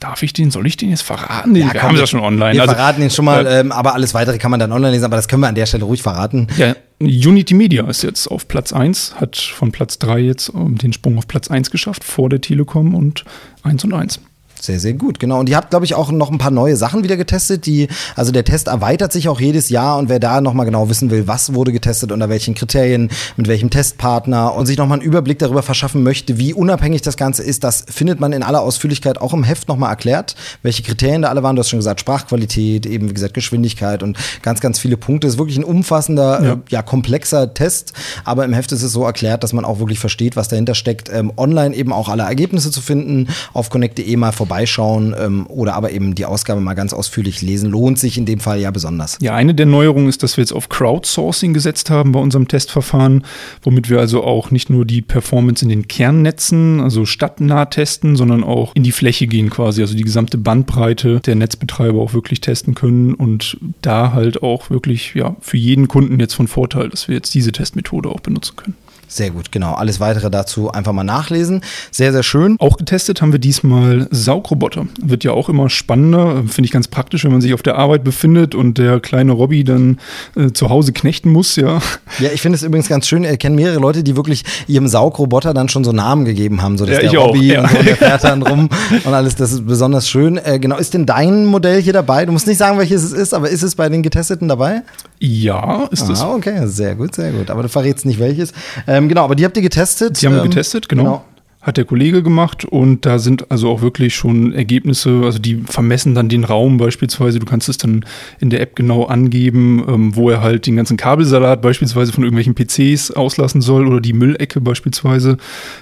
Darf 0.00 0.22
ich 0.22 0.32
den, 0.32 0.50
soll 0.50 0.66
ich 0.66 0.78
den 0.78 0.88
jetzt 0.88 1.02
verraten? 1.02 1.54
Ja, 1.54 1.70
wir 1.74 1.82
haben 1.82 1.94
es 1.94 2.00
ja 2.00 2.06
schon 2.06 2.20
online. 2.20 2.54
Wir 2.54 2.62
also, 2.62 2.74
verraten 2.74 3.02
ihn 3.02 3.10
schon 3.10 3.26
mal, 3.26 3.44
äh, 3.44 3.64
aber 3.68 3.92
alles 3.92 4.14
weitere 4.14 4.38
kann 4.38 4.50
man 4.50 4.58
dann 4.58 4.72
online 4.72 4.92
lesen, 4.92 5.04
aber 5.04 5.16
das 5.16 5.28
können 5.28 5.42
wir 5.42 5.48
an 5.48 5.54
der 5.54 5.66
Stelle 5.66 5.84
ruhig 5.84 6.00
verraten. 6.00 6.46
Ja, 6.56 6.74
Unity 7.00 7.52
Media 7.52 7.86
ist 7.86 8.02
jetzt 8.02 8.28
auf 8.28 8.48
Platz 8.48 8.72
1, 8.72 9.16
hat 9.20 9.36
von 9.36 9.72
Platz 9.72 9.98
3 9.98 10.20
jetzt 10.20 10.52
ähm, 10.54 10.78
den 10.78 10.94
Sprung 10.94 11.18
auf 11.18 11.28
Platz 11.28 11.50
1 11.50 11.70
geschafft, 11.70 12.02
vor 12.02 12.30
der 12.30 12.40
Telekom 12.40 12.94
und 12.94 13.26
1 13.62 13.84
und 13.84 13.92
1. 13.92 14.20
Sehr, 14.64 14.80
sehr 14.80 14.94
gut, 14.94 15.20
genau. 15.20 15.40
Und 15.40 15.50
ihr 15.50 15.58
habt, 15.58 15.68
glaube 15.68 15.84
ich, 15.84 15.94
auch 15.94 16.10
noch 16.10 16.30
ein 16.30 16.38
paar 16.38 16.50
neue 16.50 16.74
Sachen 16.76 17.04
wieder 17.04 17.18
getestet. 17.18 17.66
Die, 17.66 17.88
also 18.16 18.32
der 18.32 18.46
Test 18.46 18.68
erweitert 18.68 19.12
sich 19.12 19.28
auch 19.28 19.38
jedes 19.38 19.68
Jahr 19.68 19.98
und 19.98 20.08
wer 20.08 20.18
da 20.18 20.40
nochmal 20.40 20.64
genau 20.64 20.88
wissen 20.88 21.10
will, 21.10 21.28
was 21.28 21.52
wurde 21.52 21.70
getestet, 21.70 22.12
unter 22.12 22.30
welchen 22.30 22.54
Kriterien, 22.54 23.10
mit 23.36 23.46
welchem 23.46 23.68
Testpartner 23.68 24.54
und 24.54 24.64
sich 24.64 24.78
nochmal 24.78 25.00
einen 25.00 25.06
Überblick 25.06 25.38
darüber 25.38 25.62
verschaffen 25.62 26.02
möchte, 26.02 26.38
wie 26.38 26.54
unabhängig 26.54 27.02
das 27.02 27.18
Ganze 27.18 27.42
ist, 27.42 27.62
das 27.62 27.84
findet 27.90 28.20
man 28.20 28.32
in 28.32 28.42
aller 28.42 28.62
Ausführlichkeit 28.62 29.20
auch 29.20 29.34
im 29.34 29.44
Heft 29.44 29.68
nochmal 29.68 29.90
erklärt, 29.90 30.34
welche 30.62 30.82
Kriterien 30.82 31.20
da 31.20 31.28
alle 31.28 31.42
waren. 31.42 31.56
Du 31.56 31.60
hast 31.60 31.68
schon 31.68 31.80
gesagt, 31.80 32.00
Sprachqualität, 32.00 32.86
eben 32.86 33.10
wie 33.10 33.14
gesagt 33.14 33.34
Geschwindigkeit 33.34 34.02
und 34.02 34.16
ganz, 34.40 34.60
ganz 34.60 34.78
viele 34.78 34.96
Punkte. 34.96 35.26
Das 35.26 35.34
ist 35.34 35.38
wirklich 35.38 35.58
ein 35.58 35.64
umfassender, 35.64 36.42
ja. 36.42 36.52
Äh, 36.54 36.56
ja 36.70 36.80
komplexer 36.80 37.52
Test, 37.52 37.92
aber 38.24 38.46
im 38.46 38.54
Heft 38.54 38.72
ist 38.72 38.82
es 38.82 38.92
so 38.92 39.04
erklärt, 39.04 39.44
dass 39.44 39.52
man 39.52 39.66
auch 39.66 39.78
wirklich 39.78 39.98
versteht, 39.98 40.36
was 40.36 40.48
dahinter 40.48 40.74
steckt. 40.74 41.10
Ähm, 41.12 41.34
online 41.36 41.76
eben 41.76 41.92
auch 41.92 42.08
alle 42.08 42.22
Ergebnisse 42.22 42.70
zu 42.70 42.80
finden, 42.80 43.28
auf 43.52 43.68
connect.de 43.68 44.16
mal 44.16 44.32
vorbei 44.32 44.53
vorbeischauen 44.54 45.14
ähm, 45.18 45.46
oder 45.48 45.74
aber 45.74 45.90
eben 45.90 46.14
die 46.14 46.24
Ausgabe 46.24 46.60
mal 46.60 46.74
ganz 46.74 46.92
ausführlich 46.92 47.42
lesen. 47.42 47.70
Lohnt 47.70 47.98
sich 47.98 48.16
in 48.16 48.24
dem 48.24 48.38
Fall 48.38 48.60
ja 48.60 48.70
besonders. 48.70 49.18
Ja, 49.20 49.34
eine 49.34 49.54
der 49.54 49.66
Neuerungen 49.66 50.08
ist, 50.08 50.22
dass 50.22 50.36
wir 50.36 50.42
jetzt 50.42 50.52
auf 50.52 50.68
Crowdsourcing 50.68 51.52
gesetzt 51.54 51.90
haben 51.90 52.12
bei 52.12 52.20
unserem 52.20 52.46
Testverfahren, 52.46 53.24
womit 53.62 53.90
wir 53.90 53.98
also 53.98 54.22
auch 54.22 54.50
nicht 54.50 54.70
nur 54.70 54.84
die 54.84 55.02
Performance 55.02 55.64
in 55.64 55.68
den 55.68 55.88
Kernnetzen, 55.88 56.80
also 56.80 57.04
stadtnah 57.04 57.66
testen, 57.66 58.14
sondern 58.14 58.44
auch 58.44 58.74
in 58.74 58.84
die 58.84 58.92
Fläche 58.92 59.26
gehen 59.26 59.50
quasi, 59.50 59.82
also 59.82 59.96
die 59.96 60.04
gesamte 60.04 60.38
Bandbreite 60.38 61.20
der 61.20 61.34
Netzbetreiber 61.34 62.00
auch 62.00 62.14
wirklich 62.14 62.40
testen 62.40 62.74
können 62.74 63.14
und 63.14 63.56
da 63.82 64.12
halt 64.12 64.42
auch 64.42 64.70
wirklich 64.70 65.14
ja 65.14 65.34
für 65.40 65.56
jeden 65.56 65.88
Kunden 65.88 66.20
jetzt 66.20 66.34
von 66.34 66.46
Vorteil, 66.46 66.88
dass 66.90 67.08
wir 67.08 67.16
jetzt 67.16 67.34
diese 67.34 67.50
Testmethode 67.50 68.08
auch 68.08 68.20
benutzen 68.20 68.54
können. 68.56 68.76
Sehr 69.14 69.30
gut, 69.30 69.52
genau. 69.52 69.74
Alles 69.74 70.00
weitere 70.00 70.28
dazu 70.28 70.72
einfach 70.72 70.92
mal 70.92 71.04
nachlesen. 71.04 71.60
Sehr, 71.92 72.10
sehr 72.10 72.24
schön. 72.24 72.56
Auch 72.58 72.76
getestet 72.76 73.22
haben 73.22 73.30
wir 73.30 73.38
diesmal 73.38 74.08
Saugroboter. 74.10 74.88
Wird 75.00 75.22
ja 75.22 75.30
auch 75.30 75.48
immer 75.48 75.70
spannender. 75.70 76.42
Finde 76.48 76.64
ich 76.64 76.72
ganz 76.72 76.88
praktisch, 76.88 77.22
wenn 77.22 77.30
man 77.30 77.40
sich 77.40 77.54
auf 77.54 77.62
der 77.62 77.76
Arbeit 77.76 78.02
befindet 78.02 78.56
und 78.56 78.76
der 78.76 78.98
kleine 78.98 79.30
Robby 79.30 79.62
dann 79.62 80.00
äh, 80.34 80.50
zu 80.50 80.68
Hause 80.68 80.92
knechten 80.92 81.30
muss, 81.30 81.54
ja. 81.54 81.80
Ja, 82.18 82.30
ich 82.34 82.42
finde 82.42 82.56
es 82.56 82.64
übrigens 82.64 82.88
ganz 82.88 83.06
schön. 83.06 83.22
Ich 83.22 83.38
kenne 83.38 83.54
mehrere 83.54 83.78
Leute, 83.78 84.02
die 84.02 84.16
wirklich 84.16 84.42
ihrem 84.66 84.88
Saugroboter 84.88 85.54
dann 85.54 85.68
schon 85.68 85.84
so 85.84 85.92
Namen 85.92 86.24
gegeben 86.24 86.60
haben. 86.60 86.76
So, 86.76 86.84
dass 86.84 87.00
ja, 87.00 87.08
der 87.08 87.20
Robby 87.20 87.52
ja. 87.52 87.62
und 87.62 87.70
so, 87.70 87.82
der 87.84 87.96
fährt 87.96 88.24
dann 88.24 88.42
rum 88.42 88.68
und 89.04 89.14
alles. 89.14 89.36
Das 89.36 89.52
ist 89.52 89.64
besonders 89.64 90.08
schön. 90.08 90.38
Äh, 90.38 90.58
genau, 90.58 90.76
ist 90.76 90.92
denn 90.92 91.06
dein 91.06 91.46
Modell 91.46 91.80
hier 91.80 91.92
dabei? 91.92 92.26
Du 92.26 92.32
musst 92.32 92.48
nicht 92.48 92.58
sagen, 92.58 92.78
welches 92.78 93.04
es 93.04 93.12
ist, 93.12 93.32
aber 93.32 93.48
ist 93.48 93.62
es 93.62 93.76
bei 93.76 93.88
den 93.88 94.02
Getesteten 94.02 94.48
dabei? 94.48 94.82
Ja, 95.20 95.84
ist 95.92 96.10
es. 96.10 96.20
Ah, 96.20 96.34
okay, 96.34 96.66
sehr 96.66 96.96
gut, 96.96 97.14
sehr 97.14 97.30
gut. 97.30 97.48
Aber 97.48 97.62
du 97.62 97.68
verrätst 97.68 98.04
nicht 98.04 98.18
welches. 98.18 98.52
Ähm, 98.88 99.03
genau, 99.08 99.24
aber 99.24 99.34
die 99.34 99.44
habt 99.44 99.56
ihr 99.56 99.62
getestet. 99.62 100.20
Die 100.20 100.26
haben 100.26 100.34
wir 100.34 100.42
ähm, 100.42 100.50
getestet, 100.50 100.88
genau. 100.88 101.02
genau. 101.02 101.24
Hat 101.62 101.78
der 101.78 101.86
Kollege 101.86 102.22
gemacht 102.22 102.66
und 102.66 103.06
da 103.06 103.18
sind 103.18 103.50
also 103.50 103.70
auch 103.70 103.80
wirklich 103.80 104.14
schon 104.14 104.52
Ergebnisse, 104.52 105.22
also 105.24 105.38
die 105.38 105.62
vermessen 105.66 106.14
dann 106.14 106.28
den 106.28 106.44
Raum 106.44 106.76
beispielsweise. 106.76 107.38
Du 107.38 107.46
kannst 107.46 107.70
es 107.70 107.78
dann 107.78 108.04
in 108.38 108.50
der 108.50 108.60
App 108.60 108.76
genau 108.76 109.04
angeben, 109.04 109.82
ähm, 109.88 110.14
wo 110.14 110.28
er 110.28 110.42
halt 110.42 110.66
den 110.66 110.76
ganzen 110.76 110.98
Kabelsalat 110.98 111.62
beispielsweise 111.62 112.12
von 112.12 112.22
irgendwelchen 112.22 112.54
PCs 112.54 113.12
auslassen 113.12 113.62
soll 113.62 113.86
oder 113.86 114.02
die 114.02 114.12
Müllecke 114.12 114.60
beispielsweise. 114.60 115.38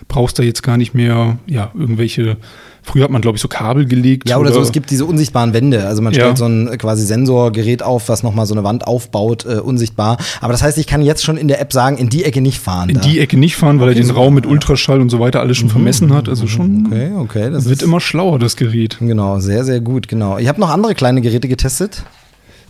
Brauchst 0.07 0.39
da 0.39 0.45
jetzt 0.45 0.63
gar 0.63 0.77
nicht 0.77 0.95
mehr, 0.95 1.39
ja, 1.47 1.73
irgendwelche 1.75 2.37
Früher 2.85 3.05
hat 3.05 3.11
man, 3.11 3.23
glaube 3.23 3.37
ich, 3.37 3.43
so 3.43 3.49
Kabel 3.49 3.87
gelegt. 3.87 4.29
Ja, 4.29 4.39
oder, 4.39 4.51
oder, 4.51 4.55
so, 4.55 4.61
es 4.61 4.73
gibt 4.73 4.91
diese 4.91 5.05
unsichtbaren 5.05 5.53
Wände. 5.53 5.87
Also 5.87 6.03
man 6.03 6.13
stellt 6.13 6.31
ja. 6.31 6.37
so 6.37 6.47
ein 6.47 6.77
quasi 6.79 7.05
Sensorgerät 7.05 7.83
auf, 7.83 8.09
was 8.09 8.25
nochmal 8.25 8.45
so 8.47 8.55
eine 8.55 8.65
Wand 8.65 8.87
aufbaut, 8.87 9.47
äh, 9.47 9.61
unsichtbar. 9.61 10.19
Aber 10.41 10.53
das 10.53 10.63
heißt, 10.63 10.79
ich 10.79 10.89
kann 10.89 11.01
jetzt 11.01 11.25
schon 11.25 11.37
in 11.37 11.47
der 11.47 11.61
App 11.61 11.73
sagen, 11.73 11.97
in 11.97 12.09
die 12.09 12.25
Ecke 12.25 12.41
nicht 12.41 12.59
fahren. 12.59 12.89
In 12.89 12.97
da. 12.97 13.01
die 13.01 13.21
Ecke 13.21 13.39
nicht 13.39 13.57
fahren, 13.57 13.79
weil 13.79 13.91
okay, 13.91 13.99
er 13.99 14.03
den 14.03 14.09
so 14.09 14.15
Raum 14.15 14.35
mit 14.35 14.47
Ultraschall 14.47 15.01
und 15.01 15.11
so 15.11 15.21
weiter 15.21 15.41
alles 15.41 15.59
schon 15.59 15.69
mhm. 15.69 15.73
vermessen 15.73 16.13
hat. 16.13 16.29
Also 16.29 16.49
schon. 16.49 16.87
Okay, 16.87 17.13
okay. 17.17 17.51
Das 17.51 17.69
wird 17.69 17.83
immer 17.83 18.01
schlauer, 18.01 18.41
das 18.41 18.57
Gerät. 18.57 18.99
Genau, 19.01 19.39
sehr, 19.39 19.65
sehr 19.65 19.81
gut, 19.81 20.09
genau. 20.09 20.39
Ich 20.39 20.49
habe 20.49 20.61
noch 20.61 20.71
andere 20.71 20.95
kleine 20.95 21.21
Geräte 21.21 21.47
getestet. 21.47 22.05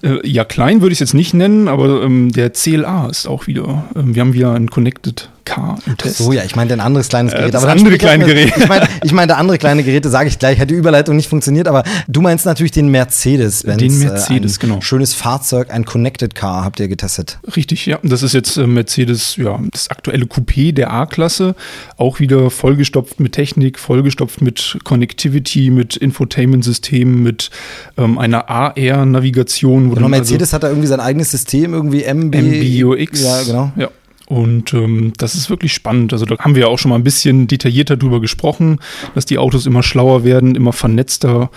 Äh, 0.03 0.27
ja, 0.29 0.45
klein 0.45 0.83
würde 0.83 0.93
ich 0.93 0.97
es 0.97 1.09
jetzt 1.09 1.15
nicht 1.15 1.33
nennen, 1.33 1.69
aber 1.69 2.03
ähm, 2.03 2.33
der 2.33 2.53
CLA 2.53 3.09
ist 3.09 3.27
auch 3.27 3.47
wieder. 3.47 3.85
Ähm, 3.97 4.15
wir 4.15 4.21
haben 4.21 4.35
wieder 4.35 4.53
ein 4.53 4.69
Connected 4.69 5.31
K 5.45 5.79
im 5.87 5.97
Test. 5.97 6.21
Ach 6.21 6.25
so, 6.25 6.33
ja, 6.33 6.45
ich 6.45 6.57
meinte 6.57 6.75
ein 6.75 6.81
anderes 6.81 7.09
kleines 7.09 7.33
äh, 7.33 7.37
Gerät. 7.37 7.49
Äh, 7.49 7.53
das 7.53 7.63
aber 7.65 7.73
andere 7.73 7.99
kleine 7.99 8.25
Gerät. 8.25 8.53
Ich 8.57 8.69
meine, 8.69 8.89
ich 9.03 9.13
meinte 9.13 9.37
andere 9.37 9.59
kleine 9.59 9.83
Geräte, 9.83 10.09
sage 10.11 10.29
ich 10.29 10.39
gleich, 10.39 10.59
hat 10.61 10.71
die 10.71 10.75
Überleitung 10.75 11.17
nicht 11.17 11.29
funktioniert, 11.29 11.69
aber 11.69 11.85
du 12.09 12.21
meinst 12.21 12.47
natürlich 12.47 12.73
den 12.73 12.89
Mercedes. 12.89 13.65
-Benz, 13.65 13.77
den 13.77 13.99
Mercedes, 13.99 14.57
äh, 14.57 14.61
genau. 14.61 14.81
Schönes 14.81 15.15
Fahrzeug, 15.15 15.71
ein 15.71 15.85
Connected 15.85 16.35
Car 16.35 16.65
habt 16.65 16.81
ihr 16.81 16.89
getestet. 16.89 17.39
Richtig, 17.57 17.87
ja. 17.87 17.99
Das 18.03 18.23
ist 18.23 18.33
jetzt 18.35 18.57
äh, 18.57 18.67
Mercedes, 18.67 19.37
ja, 19.37 19.59
das 19.71 19.91
aktuelle 19.91 20.25
Coupé 20.25 20.73
der 20.73 20.93
A-Klasse. 20.93 21.55
Auch 21.97 22.21
wieder 22.21 22.51
vollgestopft 22.51 23.21
mit 23.21 23.33
Technik, 23.33 23.79
vollgestopft 23.79 24.41
mit 24.41 24.79
Connectivity, 24.85 25.71
mit 25.71 25.97
Infotainment-Systemen, 25.97 27.23
mit 27.23 27.51
ähm, 27.97 28.19
einer 28.19 28.49
AR-Navigation. 28.49 29.95
Genau, 29.95 30.09
Mercedes 30.09 30.49
also, 30.49 30.55
hat 30.55 30.63
da 30.65 30.69
irgendwie 30.69 30.89
sein 30.89 31.01
eigenes 31.01 31.31
System, 31.31 31.75
irgendwie 31.75 32.05
MB. 32.05 32.35
MBUX. 32.35 33.23
Ja, 33.23 33.43
genau. 33.43 33.73
Ja. 33.77 33.89
Und 34.33 34.73
ähm, 34.73 35.13
das 35.19 35.35
ist 35.35 35.51
wirklich 35.51 35.75
spannend. 35.75 36.15
Also 36.15 36.25
da 36.25 36.39
haben 36.39 36.55
wir 36.55 36.63
ja 36.63 36.69
auch 36.69 36.79
schon 36.79 36.89
mal 36.89 36.95
ein 36.95 37.05
bisschen 37.05 37.49
detaillierter 37.49 37.99
drüber 37.99 38.19
gesprochen, 38.19 38.79
dass 39.15 39.27
die 39.27 39.37
Autos 39.37 39.67
immer 39.67 39.83
schlauer 39.83 40.25
werden, 40.25 40.55
immer 40.55 40.73
vernetzter 40.73 41.51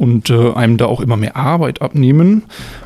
und 0.00 0.30
äh, 0.30 0.52
einem 0.54 0.78
da 0.78 0.86
auch 0.86 1.00
immer 1.00 1.18
mehr 1.18 1.36
Arbeit 1.36 1.82
abnehmen. 1.82 2.44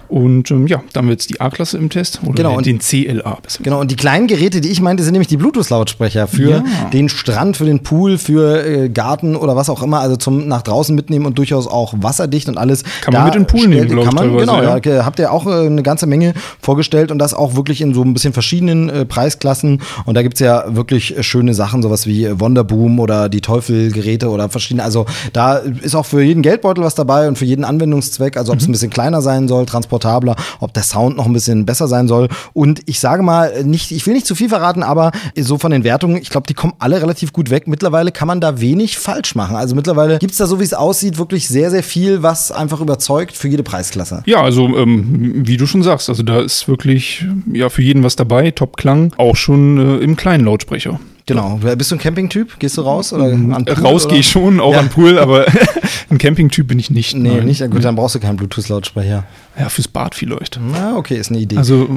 Und 0.09 0.51
ähm, 0.51 0.67
ja, 0.67 0.83
da 0.93 0.99
haben 0.99 1.07
wir 1.07 1.13
jetzt 1.13 1.31
die 1.31 1.41
A-Klasse 1.41 1.79
im 1.79 1.89
Test 1.89 2.21
oder 2.23 2.35
genau, 2.35 2.61
den, 2.61 2.79
CLA. 2.79 3.39
Genau, 3.63 3.81
und 3.81 3.91
die 3.91 3.97
kleinen 3.97 4.27
Geräte, 4.27 4.61
die 4.61 4.69
ich 4.69 4.81
meinte, 4.81 5.03
sind 5.03 5.13
nämlich 5.13 5.29
die 5.29 5.39
Bluetooth-Lautsprecher 5.39 6.27
für 6.27 6.51
ja. 6.51 6.65
den 6.93 7.09
Strand, 7.09 7.57
für 7.57 7.65
den 7.65 7.83
Pool, 7.83 8.19
für 8.19 8.65
äh, 8.65 8.89
Garten 8.91 9.35
oder 9.35 9.57
was 9.57 9.71
auch 9.71 9.83
immer, 9.83 10.01
also 10.01 10.17
zum 10.17 10.47
nach 10.47 10.63
draußen 10.63 10.95
mitnehmen 10.95 11.25
und 11.25 11.39
durchaus 11.39 11.67
auch 11.67 11.95
wasserdicht 11.97 12.49
und 12.49 12.59
alles. 12.59 12.85
Kann 13.01 13.15
man 13.15 13.23
da 13.23 13.25
mit 13.25 13.35
in 13.35 13.43
den 13.43 13.47
Pool 13.47 13.67
nehmen, 13.67 13.89
glaube 13.89 14.09
ich. 14.09 14.15
Man, 14.15 14.37
genau, 14.37 14.63
ja. 14.63 14.77
ja. 14.77 15.05
habt 15.05 15.19
ihr 15.19 15.33
auch 15.33 15.47
äh, 15.47 15.67
eine 15.67 15.83
ganze 15.83 16.07
Menge 16.07 16.35
vorgestellt 16.61 17.11
und 17.11 17.19
das 17.19 17.33
auch 17.33 17.57
wirklich 17.57 17.81
in 17.81 17.95
so 17.95 18.03
ein 18.03 18.13
bisschen 18.13 18.33
verschiedenen 18.33 18.91
äh, 18.91 19.05
Preisklassen. 19.05 19.81
Und 20.05 20.15
da 20.15 20.23
gibt 20.23 20.35
es 20.35 20.41
ja 20.41 20.65
wirklich 20.77 21.15
schöne 21.21 21.55
Sachen, 21.55 21.83
sowas 21.83 22.07
wie 22.07 22.29
Wonderboom 22.39 23.01
oder 23.01 23.29
die 23.29 23.41
Teufel-Geräte 23.41 24.29
oder 24.29 24.49
verschiedene. 24.49 24.85
Also 24.85 25.07
da 25.33 25.57
ist 25.57 25.95
auch 25.95 26.07
für 26.07 26.23
jeden 26.23 26.43
Geldbeutel 26.43 26.85
was 26.85 26.95
dabei 26.95 27.04
und 27.05 27.39
für 27.39 27.45
jeden 27.45 27.65
Anwendungszweck, 27.65 28.37
also 28.37 28.53
ob 28.53 28.59
es 28.59 28.65
mhm. 28.65 28.71
ein 28.71 28.73
bisschen 28.73 28.91
kleiner 28.91 29.23
sein 29.23 29.49
soll, 29.49 29.67
Transport 29.67 30.05
komfortabler, 30.05 30.37
ob 30.61 30.73
der 30.75 30.83
Sound 30.83 31.17
noch 31.17 31.27
ein 31.27 31.33
bisschen 31.33 31.67
besser 31.67 31.89
sein 31.89 32.09
soll. 32.09 32.29
Und 32.53 32.81
ich 32.87 33.01
sage 33.01 33.23
mal, 33.23 33.65
nicht, 33.65 33.91
ich 33.91 34.07
will 34.07 34.15
nicht 34.15 34.27
zu 34.27 34.35
viel 34.35 34.49
verraten, 34.49 34.83
aber 34.83 35.13
so 35.39 35.59
von 35.59 35.71
den 35.71 35.85
Wertungen, 35.85 36.17
ich 36.21 36.31
glaube, 36.31 36.47
die 36.47 36.55
kommen 36.55 36.75
alle 36.79 37.01
relativ 37.01 37.33
gut 37.33 37.51
weg. 37.51 37.67
Mittlerweile 37.67 38.13
kann 38.13 38.29
man 38.29 38.41
da 38.41 38.61
wenig 38.61 38.99
falsch 38.99 39.35
machen. 39.35 39.57
Also 39.57 39.75
mittlerweile 39.75 40.19
gibt 40.19 40.33
es 40.33 40.39
da, 40.39 40.47
so 40.47 40.61
wie 40.61 40.65
es 40.65 40.75
aussieht, 40.75 41.19
wirklich 41.19 41.49
sehr, 41.49 41.71
sehr 41.71 41.83
viel, 41.83 42.23
was 42.23 42.51
einfach 42.51 42.81
überzeugt 42.81 43.37
für 43.37 43.49
jede 43.49 43.63
Preisklasse. 43.63 44.23
Ja, 44.27 44.43
also 44.43 44.77
ähm, 44.77 45.47
wie 45.47 45.57
du 45.57 45.67
schon 45.67 45.83
sagst, 45.83 46.09
also 46.09 46.23
da 46.23 46.41
ist 46.41 46.69
wirklich 46.69 47.25
ja 47.53 47.69
für 47.69 47.83
jeden 47.83 48.03
was 48.03 48.17
dabei, 48.17 48.51
Top-Klang, 48.51 49.13
auch 49.17 49.37
schon 49.37 49.79
äh, 49.79 49.97
im 49.99 50.17
kleinen 50.17 50.45
Lautsprecher. 50.45 50.99
Genau. 51.27 51.59
Bist 51.77 51.91
du 51.91 51.97
ein 51.97 51.99
Campingtyp? 51.99 52.59
Gehst 52.59 52.77
du 52.77 52.83
raus? 52.83 53.13
Oder 53.13 53.25
an 53.25 53.65
Pool, 53.65 53.85
raus 53.85 54.09
gehe 54.09 54.19
ich 54.19 54.29
schon, 54.29 54.61
auch 54.61 54.73
ja. 54.73 54.81
an 54.81 54.91
Pool, 54.91 55.19
aber 55.19 55.47
ein 56.11 56.19
Campingtyp 56.19 56.67
bin 56.67 56.79
ich 56.79 56.91
nicht. 56.91 57.15
Nee, 57.15 57.37
nein. 57.37 57.47
nicht. 57.47 57.61
Gut, 57.71 57.83
dann 57.83 57.97
brauchst 57.97 58.15
du 58.15 58.21
keinen 58.21 58.37
Bluetooth-Lautsprecher. 58.37 59.25
Ja, 59.59 59.69
fürs 59.71 59.89
Bad 59.89 60.15
vielleicht. 60.15 60.61
Na, 60.61 60.97
okay, 60.97 61.17
ist 61.17 61.31
eine 61.31 61.41
Idee. 61.41 61.57
Also, 61.57 61.89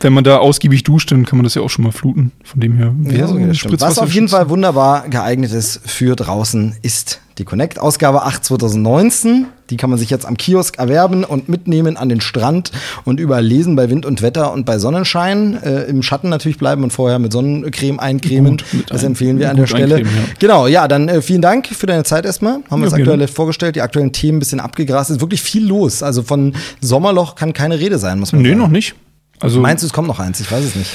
wenn 0.00 0.12
man 0.12 0.22
da 0.22 0.36
ausgiebig 0.36 0.82
duscht, 0.84 1.12
dann 1.12 1.24
kann 1.24 1.38
man 1.38 1.44
das 1.44 1.54
ja 1.54 1.62
auch 1.62 1.70
schon 1.70 1.84
mal 1.84 1.92
fluten. 1.92 2.32
Von 2.42 2.60
dem 2.60 2.76
her. 2.76 2.94
Ja, 3.04 3.26
so 3.26 3.38
Was 3.80 3.98
auf 3.98 4.12
jeden 4.12 4.28
Fall 4.28 4.50
wunderbar 4.50 5.08
geeignet 5.08 5.52
ist 5.52 5.80
für 5.86 6.14
draußen, 6.14 6.76
ist 6.82 7.20
die 7.38 7.44
Connect 7.44 7.78
Ausgabe 7.78 8.22
8 8.22 8.44
2019. 8.44 9.46
Die 9.70 9.76
kann 9.76 9.90
man 9.90 9.98
sich 9.98 10.10
jetzt 10.10 10.26
am 10.26 10.36
Kiosk 10.36 10.78
erwerben 10.78 11.24
und 11.24 11.48
mitnehmen 11.48 11.96
an 11.96 12.08
den 12.08 12.20
Strand 12.20 12.70
und 13.04 13.18
überall 13.18 13.44
lesen 13.44 13.76
bei 13.76 13.88
Wind 13.88 14.04
und 14.04 14.20
Wetter 14.22 14.52
und 14.52 14.66
bei 14.66 14.78
Sonnenschein. 14.78 15.60
Äh, 15.62 15.84
Im 15.84 16.02
Schatten 16.02 16.28
natürlich 16.28 16.58
bleiben 16.58 16.84
und 16.84 16.92
vorher 16.92 17.18
mit 17.18 17.32
Sonnencreme 17.32 17.98
eincremen. 17.98 18.58
Gut, 18.58 18.84
das 18.88 19.02
empfehlen 19.02 19.38
wir 19.38 19.50
an 19.50 19.56
der 19.56 19.66
Stelle. 19.66 20.02
Ja. 20.02 20.06
Genau, 20.38 20.66
ja, 20.66 20.86
dann 20.86 21.08
äh, 21.08 21.22
vielen 21.22 21.42
Dank 21.42 21.66
für 21.66 21.86
deine 21.86 22.04
Zeit 22.04 22.26
erstmal. 22.26 22.54
Haben 22.54 22.64
wir 22.70 22.78
ja, 22.78 22.84
das 22.84 22.94
aktuelle 22.94 23.26
vorgestellt, 23.26 23.76
die 23.76 23.82
aktuellen 23.82 24.12
Themen 24.12 24.36
ein 24.36 24.40
bisschen 24.40 24.60
abgegrast. 24.60 25.10
Es 25.10 25.16
ist 25.16 25.22
wirklich 25.22 25.42
viel 25.42 25.66
los. 25.66 26.02
Also 26.02 26.22
von 26.22 26.54
Sommerloch 26.80 27.34
kann 27.34 27.52
keine 27.52 27.80
Rede 27.80 27.98
sein, 27.98 28.20
muss 28.20 28.32
man 28.32 28.42
nee, 28.42 28.48
sagen. 28.48 28.58
Nee, 28.58 28.64
noch 28.64 28.70
nicht. 28.70 28.94
Also 29.40 29.60
Meinst 29.60 29.82
du, 29.82 29.86
es 29.86 29.92
kommt 29.92 30.08
noch 30.08 30.20
eins? 30.20 30.40
Ich 30.40 30.50
weiß 30.50 30.64
es 30.64 30.76
nicht. 30.76 30.90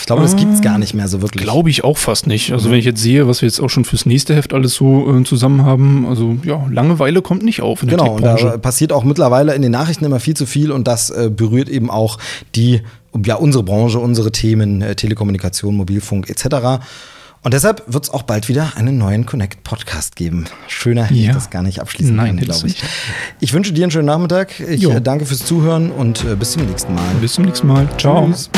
Ich 0.00 0.06
glaube, 0.06 0.22
das 0.22 0.34
gibt 0.34 0.54
es 0.54 0.60
gar 0.60 0.78
nicht 0.78 0.92
mehr 0.92 1.06
so 1.06 1.22
wirklich. 1.22 1.42
Glaube 1.42 1.70
ich 1.70 1.84
auch 1.84 1.96
fast 1.96 2.26
nicht. 2.26 2.52
Also, 2.52 2.70
wenn 2.70 2.78
ich 2.78 2.84
jetzt 2.84 3.00
sehe, 3.00 3.28
was 3.28 3.42
wir 3.42 3.48
jetzt 3.48 3.60
auch 3.60 3.68
schon 3.68 3.84
fürs 3.84 4.06
nächste 4.06 4.34
Heft 4.34 4.52
alles 4.52 4.74
so 4.74 5.14
äh, 5.14 5.22
zusammen 5.22 5.64
haben, 5.64 6.06
also 6.06 6.36
ja, 6.42 6.66
Langeweile 6.68 7.22
kommt 7.22 7.44
nicht 7.44 7.62
auf. 7.62 7.82
In 7.82 7.90
genau, 7.90 8.16
und 8.16 8.22
da 8.22 8.58
passiert 8.58 8.92
auch 8.92 9.04
mittlerweile 9.04 9.54
in 9.54 9.62
den 9.62 9.70
Nachrichten 9.70 10.04
immer 10.04 10.18
viel 10.18 10.34
zu 10.34 10.46
viel 10.46 10.72
und 10.72 10.88
das 10.88 11.10
äh, 11.10 11.30
berührt 11.30 11.68
eben 11.68 11.90
auch 11.90 12.18
die, 12.56 12.82
ja, 13.24 13.36
unsere 13.36 13.62
Branche, 13.62 14.00
unsere 14.00 14.32
Themen, 14.32 14.82
äh, 14.82 14.96
Telekommunikation, 14.96 15.76
Mobilfunk 15.76 16.28
etc. 16.28 16.82
Und 17.42 17.54
deshalb 17.54 17.82
wird 17.86 18.04
es 18.04 18.10
auch 18.10 18.22
bald 18.22 18.48
wieder 18.48 18.72
einen 18.76 18.98
neuen 18.98 19.24
Connect 19.24 19.64
Podcast 19.64 20.14
geben. 20.16 20.44
Schöner 20.68 21.04
hätte 21.04 21.14
ja. 21.14 21.30
ich 21.30 21.34
das 21.34 21.50
gar 21.50 21.62
nicht 21.62 21.80
abschließen 21.80 22.14
Nein, 22.14 22.36
können, 22.36 22.44
glaube 22.44 22.66
ich. 22.66 22.82
Ich 23.40 23.52
wünsche 23.52 23.72
dir 23.72 23.84
einen 23.84 23.90
schönen 23.90 24.06
Nachmittag. 24.06 24.60
Ich 24.60 24.82
jo. 24.82 25.00
danke 25.00 25.24
fürs 25.24 25.44
Zuhören 25.44 25.90
und 25.90 26.24
äh, 26.24 26.36
bis 26.36 26.52
zum 26.52 26.66
nächsten 26.66 26.94
Mal. 26.94 27.14
Bis 27.20 27.34
zum 27.34 27.44
nächsten 27.46 27.66
Mal. 27.66 27.88
Ciao. 27.96 28.26
Tschüss. 28.26 28.50